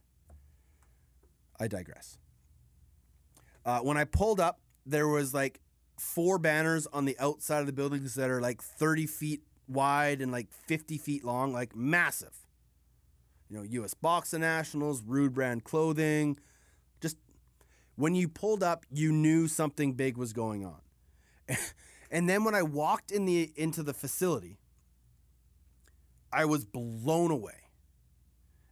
[1.58, 2.18] I digress.
[3.64, 5.60] Uh, when I pulled up, there was like
[5.98, 10.30] four banners on the outside of the buildings that are like 30 feet wide and
[10.30, 12.46] like 50 feet long, like massive.
[13.48, 13.94] You know, U.S.
[13.94, 16.38] Boxla Nationals, Rude Brand Clothing,
[17.00, 17.16] Just
[17.96, 20.80] when you pulled up, you knew something big was going on.
[22.10, 24.58] and then when I walked in the into the facility,
[26.32, 27.54] I was blown away.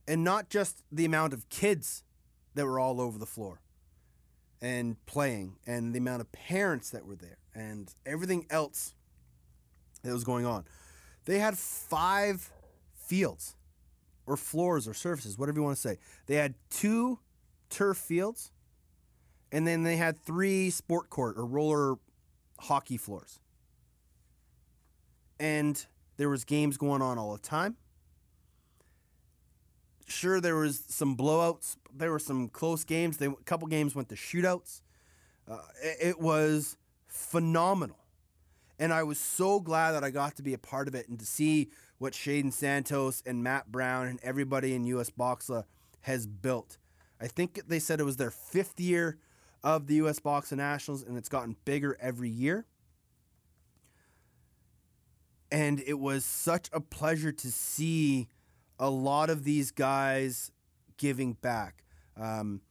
[0.08, 2.02] And not just the amount of kids
[2.54, 3.60] that were all over the floor
[4.60, 8.94] and playing, and the amount of parents that were there, and everything else
[10.02, 10.64] that was going on.
[11.24, 12.50] They had five
[12.94, 13.56] fields
[14.26, 15.98] or floors or surfaces, whatever you want to say.
[16.26, 17.18] They had two
[17.70, 18.52] turf fields,
[19.50, 21.96] and then they had three sport court or roller
[22.62, 23.40] hockey floors.
[25.38, 25.84] And
[26.16, 27.76] there was games going on all the time.
[30.06, 31.76] Sure, there was some blowouts.
[31.92, 33.16] There were some close games.
[33.16, 34.82] They, a couple games went to shootouts.
[35.50, 36.76] Uh, it, was
[37.08, 37.98] phenomenal.
[38.78, 41.18] And I was so glad that I got to be a part of it and
[41.18, 45.64] to see what Shaydon Santos and Matt Brown and everybody in US Boxla
[46.02, 46.78] has built.
[47.20, 49.18] I think they said it was their fifth year
[49.64, 52.66] of the US Boxla Nationals and it's gotten bigger every year.
[55.50, 58.28] And it was such a pleasure to see
[58.78, 60.50] a lot of these guys
[60.96, 61.84] giving back.
[62.16, 62.62] Um,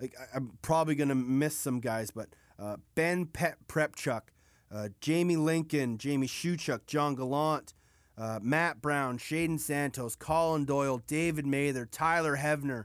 [0.00, 2.28] like I- I'm probably gonna miss some guys, but
[2.58, 4.22] uh, Ben Pet Prepchuk,
[4.70, 7.74] uh, Jamie Lincoln, Jamie Shuchuk, John Gallant,
[8.18, 12.84] uh, Matt Brown, Shaydon Santos, Colin Doyle, David Mather, Tyler Hevner,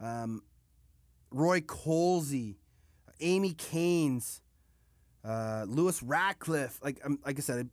[0.00, 0.42] um,
[1.30, 2.56] Roy Colsey,
[3.22, 4.42] Amy Canes,
[5.24, 6.78] uh, Lewis Ratcliffe.
[6.82, 7.70] Like um, like I said,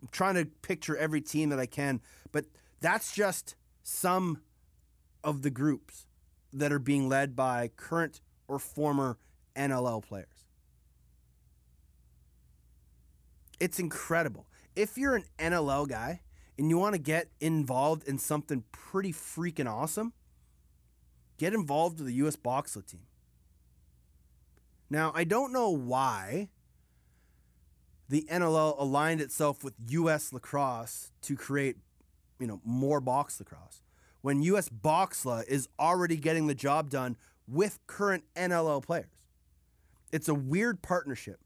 [0.00, 2.00] I'm trying to picture every team that I can,
[2.32, 2.46] but
[2.80, 4.42] that's just some
[5.24, 6.06] of the groups
[6.52, 9.18] that are being led by current or former
[9.54, 10.46] NLL players.
[13.60, 14.46] It's incredible.
[14.74, 16.22] If you're an NLL guy
[16.58, 20.14] and you want to get involved in something pretty freaking awesome,
[21.36, 23.02] get involved with the US Boxla team.
[24.90, 26.48] Now, I don't know why
[28.08, 31.76] the NLL aligned itself with US lacrosse to create,
[32.40, 33.82] you know, more box lacrosse
[34.20, 37.16] when US Boxla is already getting the job done
[37.46, 39.24] with current NLL players.
[40.12, 41.40] It's a weird partnership.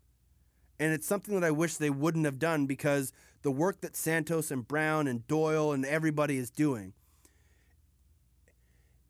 [0.80, 4.51] And it's something that I wish they wouldn't have done because the work that Santos
[4.51, 6.95] and Brown and Doyle and everybody is doing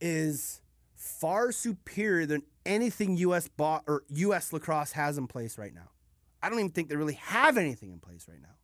[0.01, 0.61] is
[1.05, 5.91] far superior than anything US bo- or US lacrosse has in place right now.
[6.43, 8.57] I don't even think they really have anything in place right now.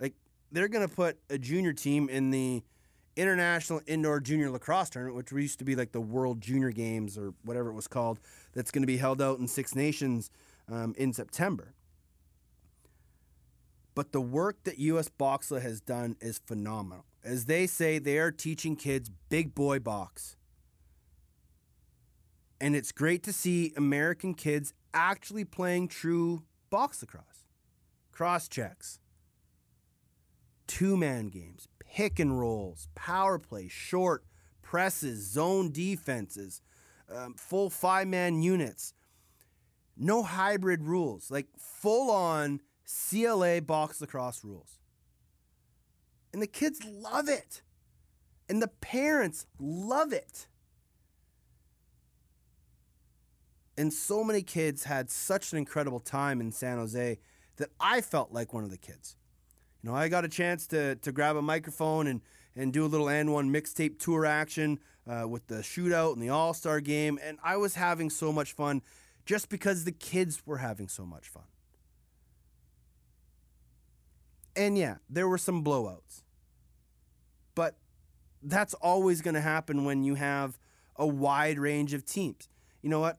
[0.00, 0.14] Like
[0.50, 2.62] they're going to put a junior team in the
[3.14, 7.34] International Indoor Junior Lacrosse Tournament, which used to be like the World Junior Games or
[7.44, 8.18] whatever it was called,
[8.54, 10.30] that's going to be held out in Six Nations
[10.70, 11.74] um, in September.
[13.94, 17.04] But the work that US Boxla has done is phenomenal.
[17.22, 20.36] As they say, they are teaching kids big boy box.
[22.62, 27.48] And it's great to see American kids actually playing true box lacrosse.
[28.12, 29.00] Cross checks,
[30.68, 34.22] two man games, pick and rolls, power play, short,
[34.62, 36.62] presses, zone defenses,
[37.12, 38.94] um, full five man units,
[39.96, 44.78] no hybrid rules, like full on CLA box lacrosse rules.
[46.32, 47.62] And the kids love it.
[48.48, 50.46] And the parents love it.
[53.76, 57.18] And so many kids had such an incredible time in San Jose
[57.56, 59.16] that I felt like one of the kids.
[59.82, 62.20] You know, I got a chance to to grab a microphone and
[62.54, 66.28] and do a little and one mixtape tour action uh, with the shootout and the
[66.28, 68.82] All Star game, and I was having so much fun,
[69.24, 71.44] just because the kids were having so much fun.
[74.54, 76.22] And yeah, there were some blowouts,
[77.54, 77.76] but
[78.42, 80.58] that's always going to happen when you have
[80.96, 82.48] a wide range of teams.
[82.82, 83.18] You know what?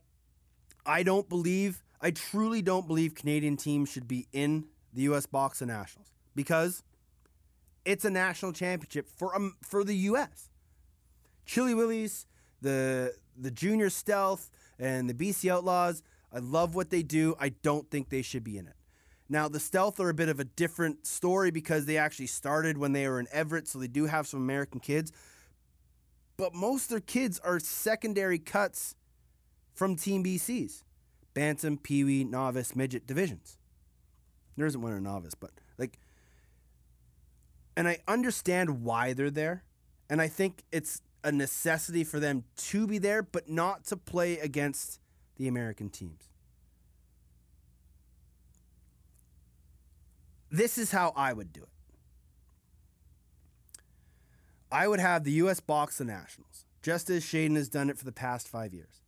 [0.85, 5.25] I don't believe, I truly don't believe Canadian teams should be in the U.S.
[5.25, 6.83] Boxla Nationals because
[7.85, 10.49] it's a national championship for um, for the U.S.
[11.45, 12.25] Chili Willies,
[12.61, 16.03] the the Junior Stealth, and the BC Outlaws.
[16.31, 17.35] I love what they do.
[17.39, 18.75] I don't think they should be in it.
[19.29, 22.91] Now, the Stealth are a bit of a different story because they actually started when
[22.91, 25.11] they were in Everett, so they do have some American kids.
[26.37, 28.95] But most of their kids are secondary cuts
[29.73, 30.83] from Team BC's
[31.33, 33.57] Bantam, Pee Wee, Novice, Midget divisions.
[34.55, 35.97] There isn't one in Novice, but like,
[37.75, 39.63] and I understand why they're there.
[40.09, 44.37] And I think it's a necessity for them to be there, but not to play
[44.37, 44.99] against
[45.37, 46.29] the American teams.
[50.51, 51.69] This is how I would do it.
[54.71, 55.59] I would have the U.S.
[55.59, 59.02] box the Nationals, just as Shaydon has done it for the past five years.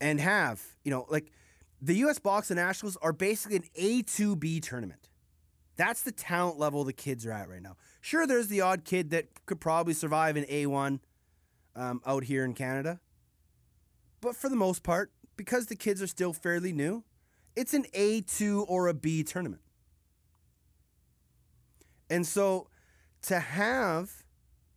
[0.00, 1.32] And have, you know, like
[1.80, 2.18] the U.S.
[2.18, 5.08] Boxla Nationals are basically an A2B tournament.
[5.76, 7.76] That's the talent level the kids are at right now.
[8.00, 11.00] Sure, there's the odd kid that could probably survive an A1
[11.74, 13.00] um, out here in Canada.
[14.20, 17.04] But for the most part, because the kids are still fairly new,
[17.54, 19.62] it's an A2 or a B tournament.
[22.08, 22.68] And so
[23.22, 24.24] to have,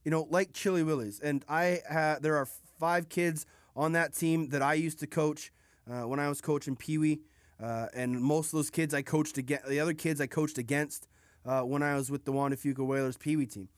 [0.03, 2.47] you know, like Chili Willies, and I ha- there are
[2.79, 3.45] five kids
[3.79, 5.51] on that team that I used to coach
[5.89, 7.21] uh, when I was coaching Pee Wee.
[7.63, 11.07] Uh, and most of those kids I coached against, the other kids I coached against
[11.45, 13.69] uh, when I was with the Juan de Fuca Whalers Pee Wee team.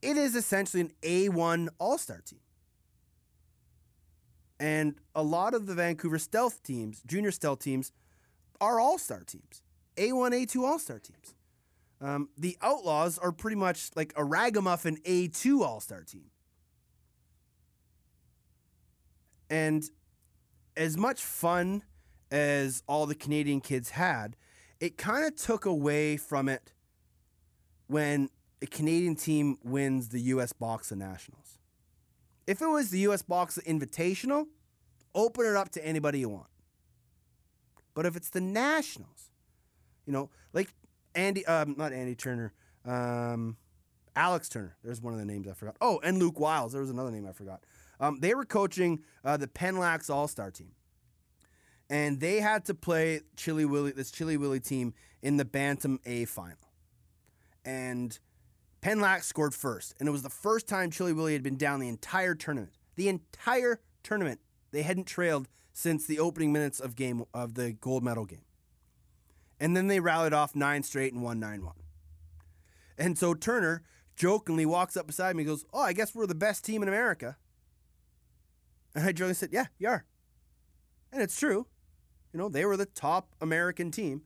[0.00, 2.40] It is essentially an A1 All Star team.
[4.58, 7.92] And a lot of the Vancouver stealth teams, junior stealth teams,
[8.60, 9.62] are all star teams,
[9.96, 11.34] A1, A2 all star teams.
[12.00, 16.30] Um, the Outlaws are pretty much like a ragamuffin A2 all star team.
[19.50, 19.84] And
[20.76, 21.82] as much fun
[22.30, 24.36] as all the Canadian kids had,
[24.80, 26.72] it kind of took away from it
[27.86, 28.30] when
[28.62, 31.58] a Canadian team wins the US Boxla Nationals.
[32.46, 34.46] If it was the US Boxla Invitational,
[35.14, 36.48] open it up to anybody you want.
[37.94, 39.30] But if it's the Nationals,
[40.06, 40.74] you know, like
[41.14, 42.52] Andy, um, not Andy Turner,
[42.84, 43.56] um,
[44.16, 44.76] Alex Turner.
[44.82, 45.76] There's one of the names I forgot.
[45.80, 46.72] Oh, and Luke Wiles.
[46.72, 47.62] There was another name I forgot.
[48.04, 50.72] Um, they were coaching uh, the Penlax All Star team,
[51.88, 54.92] and they had to play Chili Willy, this Chili Willy team
[55.22, 56.58] in the Bantam A final,
[57.64, 58.18] and
[58.82, 61.88] Penlax scored first, and it was the first time Chili Willy had been down the
[61.88, 62.74] entire tournament.
[62.96, 64.40] The entire tournament,
[64.70, 68.44] they hadn't trailed since the opening minutes of game of the gold medal game.
[69.58, 71.74] And then they rallied off nine straight and won 9 1.
[72.98, 73.82] And so Turner
[74.14, 76.88] jokingly walks up beside me and goes, Oh, I guess we're the best team in
[76.88, 77.38] America.
[78.94, 80.04] And I jokingly said, Yeah, you are.
[81.12, 81.66] And it's true.
[82.32, 84.22] You know, they were the top American team.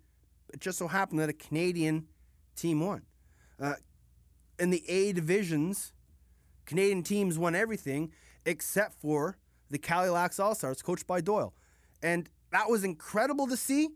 [0.53, 2.07] It just so happened that a Canadian
[2.57, 3.03] team won.
[3.61, 3.75] Uh,
[4.59, 5.93] in the A divisions,
[6.65, 8.13] Canadian teams won everything
[8.47, 9.37] except for
[9.71, 11.55] the Calilax All Stars, coached by Doyle.
[12.03, 13.91] And that was incredible to see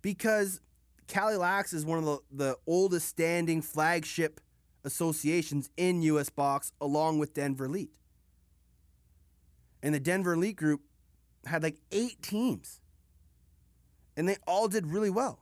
[0.00, 0.60] because
[1.06, 4.40] Calilax is one of the, the oldest standing flagship
[4.84, 7.97] associations in US Box, along with Denver Elite.
[9.82, 10.82] And the Denver Elite group
[11.46, 12.80] had like eight teams.
[14.16, 15.40] And they all did really well.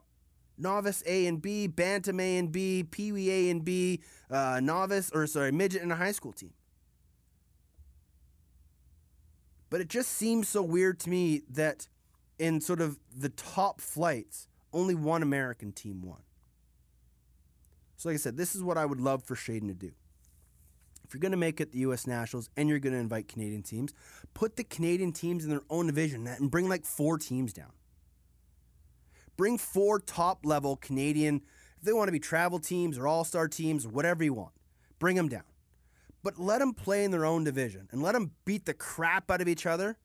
[0.58, 5.10] Novice A and B, Bantam A and B, Pee Wee A and B, uh, novice,
[5.10, 6.52] or sorry, midget and a high school team.
[9.68, 11.88] But it just seems so weird to me that
[12.38, 16.20] in sort of the top flights, only one American team won.
[17.96, 19.92] So, like I said, this is what I would love for Shaydon to do.
[21.06, 22.06] If you're going to make it the U.S.
[22.06, 23.92] Nationals and you're going to invite Canadian teams,
[24.34, 27.70] put the Canadian teams in their own division and bring like four teams down.
[29.36, 31.42] Bring four top level Canadian,
[31.78, 34.52] if they want to be travel teams or all star teams whatever you want,
[34.98, 35.44] bring them down.
[36.24, 39.40] But let them play in their own division and let them beat the crap out
[39.40, 39.98] of each other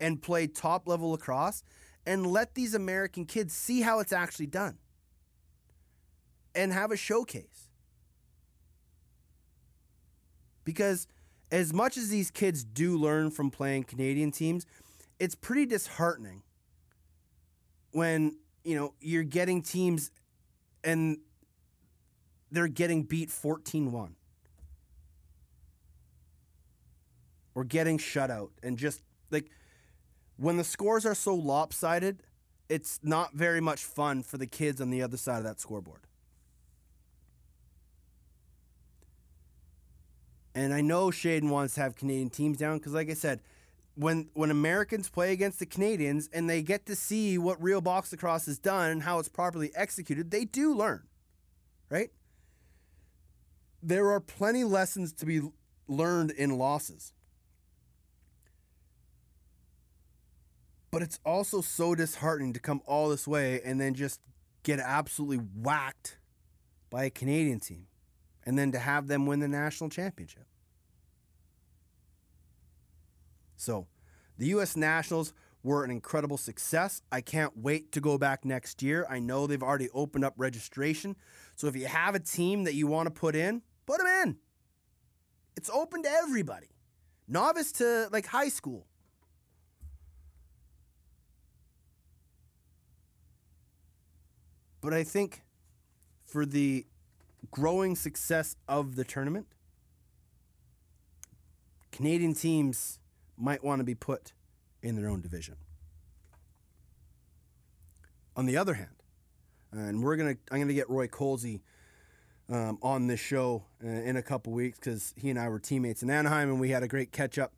[0.00, 1.62] and play top level lacrosse
[2.04, 4.78] and let these American kids see how it's actually done
[6.54, 7.67] and have a showcase.
[10.68, 11.06] Because
[11.50, 14.66] as much as these kids do learn from playing Canadian teams,
[15.18, 16.42] it's pretty disheartening
[17.92, 20.10] when, you know, you're getting teams
[20.84, 21.16] and
[22.50, 24.10] they're getting beat 14-1
[27.54, 29.00] or getting shut out and just
[29.30, 29.48] like
[30.36, 32.22] when the scores are so lopsided,
[32.68, 36.07] it's not very much fun for the kids on the other side of that scoreboard.
[40.58, 43.42] And I know Shaydon wants to have Canadian teams down because, like I said,
[43.94, 48.10] when when Americans play against the Canadians and they get to see what real box
[48.10, 51.04] lacrosse is done and how it's properly executed, they do learn,
[51.88, 52.10] right?
[53.84, 55.42] There are plenty lessons to be
[55.86, 57.12] learned in losses.
[60.90, 64.20] But it's also so disheartening to come all this way and then just
[64.64, 66.18] get absolutely whacked
[66.90, 67.86] by a Canadian team
[68.44, 70.47] and then to have them win the national championship.
[73.58, 73.88] So,
[74.38, 77.02] the US Nationals were an incredible success.
[77.10, 79.04] I can't wait to go back next year.
[79.10, 81.16] I know they've already opened up registration.
[81.56, 84.36] So, if you have a team that you want to put in, put them in.
[85.56, 86.68] It's open to everybody,
[87.26, 88.86] novice to like high school.
[94.80, 95.42] But I think
[96.24, 96.86] for the
[97.50, 99.48] growing success of the tournament,
[101.90, 103.00] Canadian teams
[103.38, 104.32] might want to be put
[104.82, 105.56] in their own division.
[108.36, 108.90] On the other hand,
[109.72, 111.60] and we're gonna, I'm gonna get Roy Colsey
[112.48, 116.02] um, on this show uh, in a couple weeks because he and I were teammates
[116.02, 117.52] in Anaheim and we had a great catch up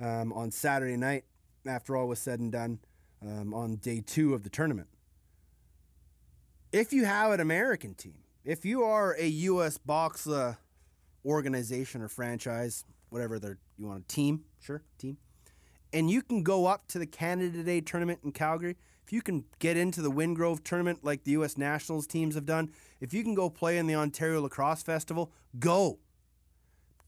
[0.00, 1.24] um, on Saturday night
[1.66, 2.78] after all was said and done
[3.22, 4.88] um, on day two of the tournament.
[6.72, 9.78] If you have an American team, if you are a U.S.
[9.78, 10.58] boxer
[11.24, 15.16] organization or franchise, whatever they're, you want a team, sure, team,
[15.92, 18.76] and you can go up to the Canada Day tournament in Calgary,
[19.08, 21.56] if you can get into the Wingrove tournament like the U.S.
[21.56, 25.98] Nationals teams have done, if you can go play in the Ontario Lacrosse Festival, go.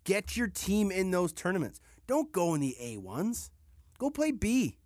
[0.05, 1.79] Get your team in those tournaments.
[2.07, 3.51] Don't go in the A1s.
[3.99, 4.79] Go play B.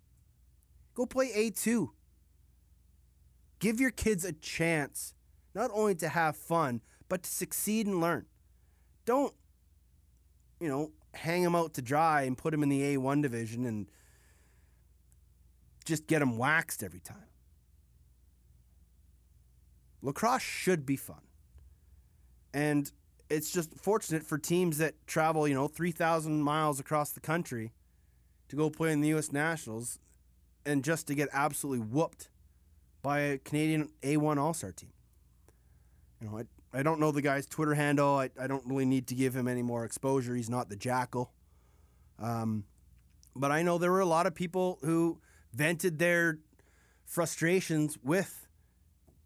[0.93, 1.87] Go play A2.
[3.59, 5.13] Give your kids a chance
[5.53, 8.25] not only to have fun, but to succeed and learn.
[9.05, 9.33] Don't,
[10.59, 13.87] you know, hang them out to dry and put them in the A1 division and
[15.85, 17.27] just get them waxed every time.
[20.01, 21.21] Lacrosse should be fun.
[22.53, 22.91] And
[23.29, 27.71] it's just fortunate for teams that travel, you know, 3,000 miles across the country
[28.49, 29.31] to go play in the U.S.
[29.31, 29.99] Nationals
[30.65, 32.29] and just to get absolutely whooped
[33.01, 34.93] by a Canadian A1 All Star team.
[36.21, 36.43] You know, I,
[36.75, 38.17] I don't know the guy's Twitter handle.
[38.17, 40.35] I, I don't really need to give him any more exposure.
[40.35, 41.31] He's not the jackal.
[42.19, 42.65] Um,
[43.33, 45.19] but I know there were a lot of people who
[45.53, 46.39] vented their
[47.05, 48.47] frustrations with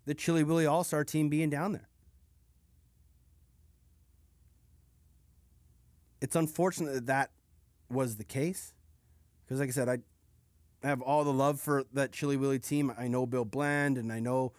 [0.06, 1.90] the Chili Willy All Star team being down there.
[6.22, 7.32] It's unfortunate that that
[7.90, 8.74] was the case
[9.44, 9.98] because, like I said, I
[10.88, 12.94] have all the love for that Chili Willy team.
[12.96, 14.54] I know Bill Bland and I know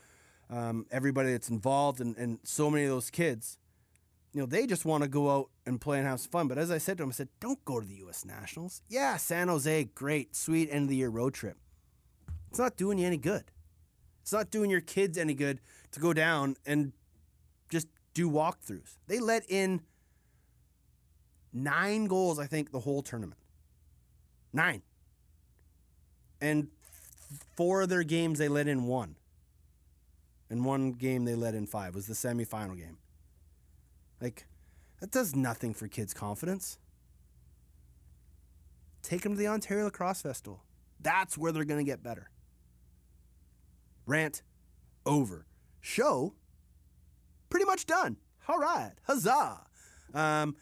[0.50, 3.58] um, everybody that's involved and, and so many of those kids.
[4.32, 6.48] You know, they just want to go out and play and have some fun.
[6.48, 8.24] But as I said to them, I said, don't go to the U.S.
[8.24, 8.82] Nationals.
[8.88, 11.56] Yeah, San Jose, great, sweet end of the year road trip.
[12.50, 13.44] It's not doing you any good.
[14.22, 15.60] It's not doing your kids any good
[15.92, 16.92] to go down and
[17.68, 18.98] just do walkthroughs.
[19.06, 19.82] They let in
[21.52, 23.40] nine goals, I think, the whole tournament.
[24.52, 24.82] Nine.
[26.40, 26.68] And
[27.56, 29.16] four of their games, they let in one.
[30.50, 31.94] And one game, they led in five.
[31.94, 32.98] Was the semifinal game.
[34.20, 34.46] Like,
[35.00, 36.78] that does nothing for kids' confidence.
[39.02, 40.62] Take them to the Ontario Lacrosse Festival.
[41.00, 42.30] That's where they're going to get better.
[44.06, 44.42] Rant
[45.06, 45.46] over.
[45.80, 46.34] Show
[47.48, 48.16] pretty much done.
[48.48, 48.92] All right.
[49.04, 49.66] Huzzah.
[50.12, 50.56] Um,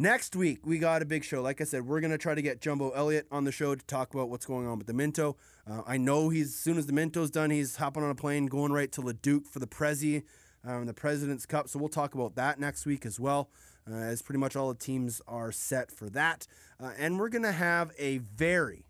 [0.00, 1.42] next week, we got a big show.
[1.42, 3.86] Like I said, we're going to try to get Jumbo Elliott on the show to
[3.86, 5.36] talk about what's going on with the Minto.
[5.70, 8.46] Uh, I know he's, as soon as the Minto's done, he's hopping on a plane,
[8.46, 10.22] going right to Leduc for the Prezi,
[10.64, 11.68] um, the President's Cup.
[11.68, 13.50] So we'll talk about that next week as well,
[13.90, 16.46] uh, as pretty much all the teams are set for that.
[16.82, 18.86] Uh, and we're going to have a very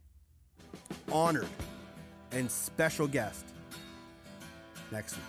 [1.11, 1.49] honored
[2.31, 3.47] and special guest
[4.93, 5.25] next week.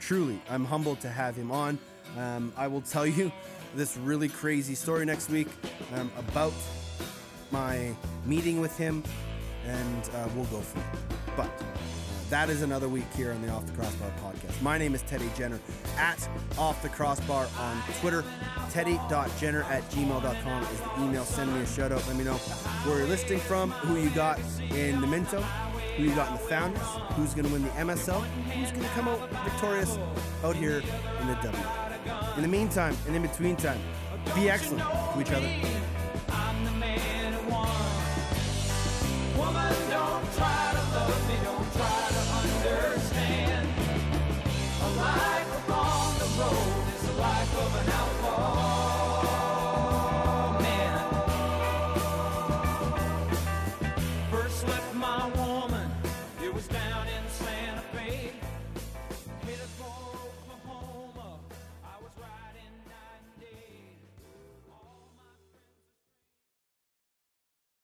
[0.00, 1.78] Truly, I'm humbled to have him on.
[2.18, 3.30] Um, I will tell you
[3.74, 5.48] this really crazy story next week
[5.94, 6.52] um, about
[7.50, 7.94] my
[8.24, 9.02] meeting with him,
[9.66, 11.18] and uh, we'll go from there.
[11.36, 11.64] But uh,
[12.30, 14.62] that is another week here on the Off the Crossbar podcast.
[14.62, 15.60] My name is Teddy Jenner
[15.98, 16.26] at
[16.58, 18.24] Off the Crossbar on Twitter.
[18.70, 21.24] Teddy.jenner at gmail.com is the email.
[21.24, 22.06] Send me a shout out.
[22.06, 22.36] Let me know
[22.86, 25.42] where you're listening from, who you got in the Minto,
[25.96, 26.82] who you got in the Founders,
[27.16, 29.98] who's going to win the MSL, who's going to come out victorious
[30.42, 30.82] out here
[31.20, 31.91] in the W.
[32.36, 33.80] In the meantime and in between time,
[34.34, 34.82] be excellent
[35.14, 36.71] to each other.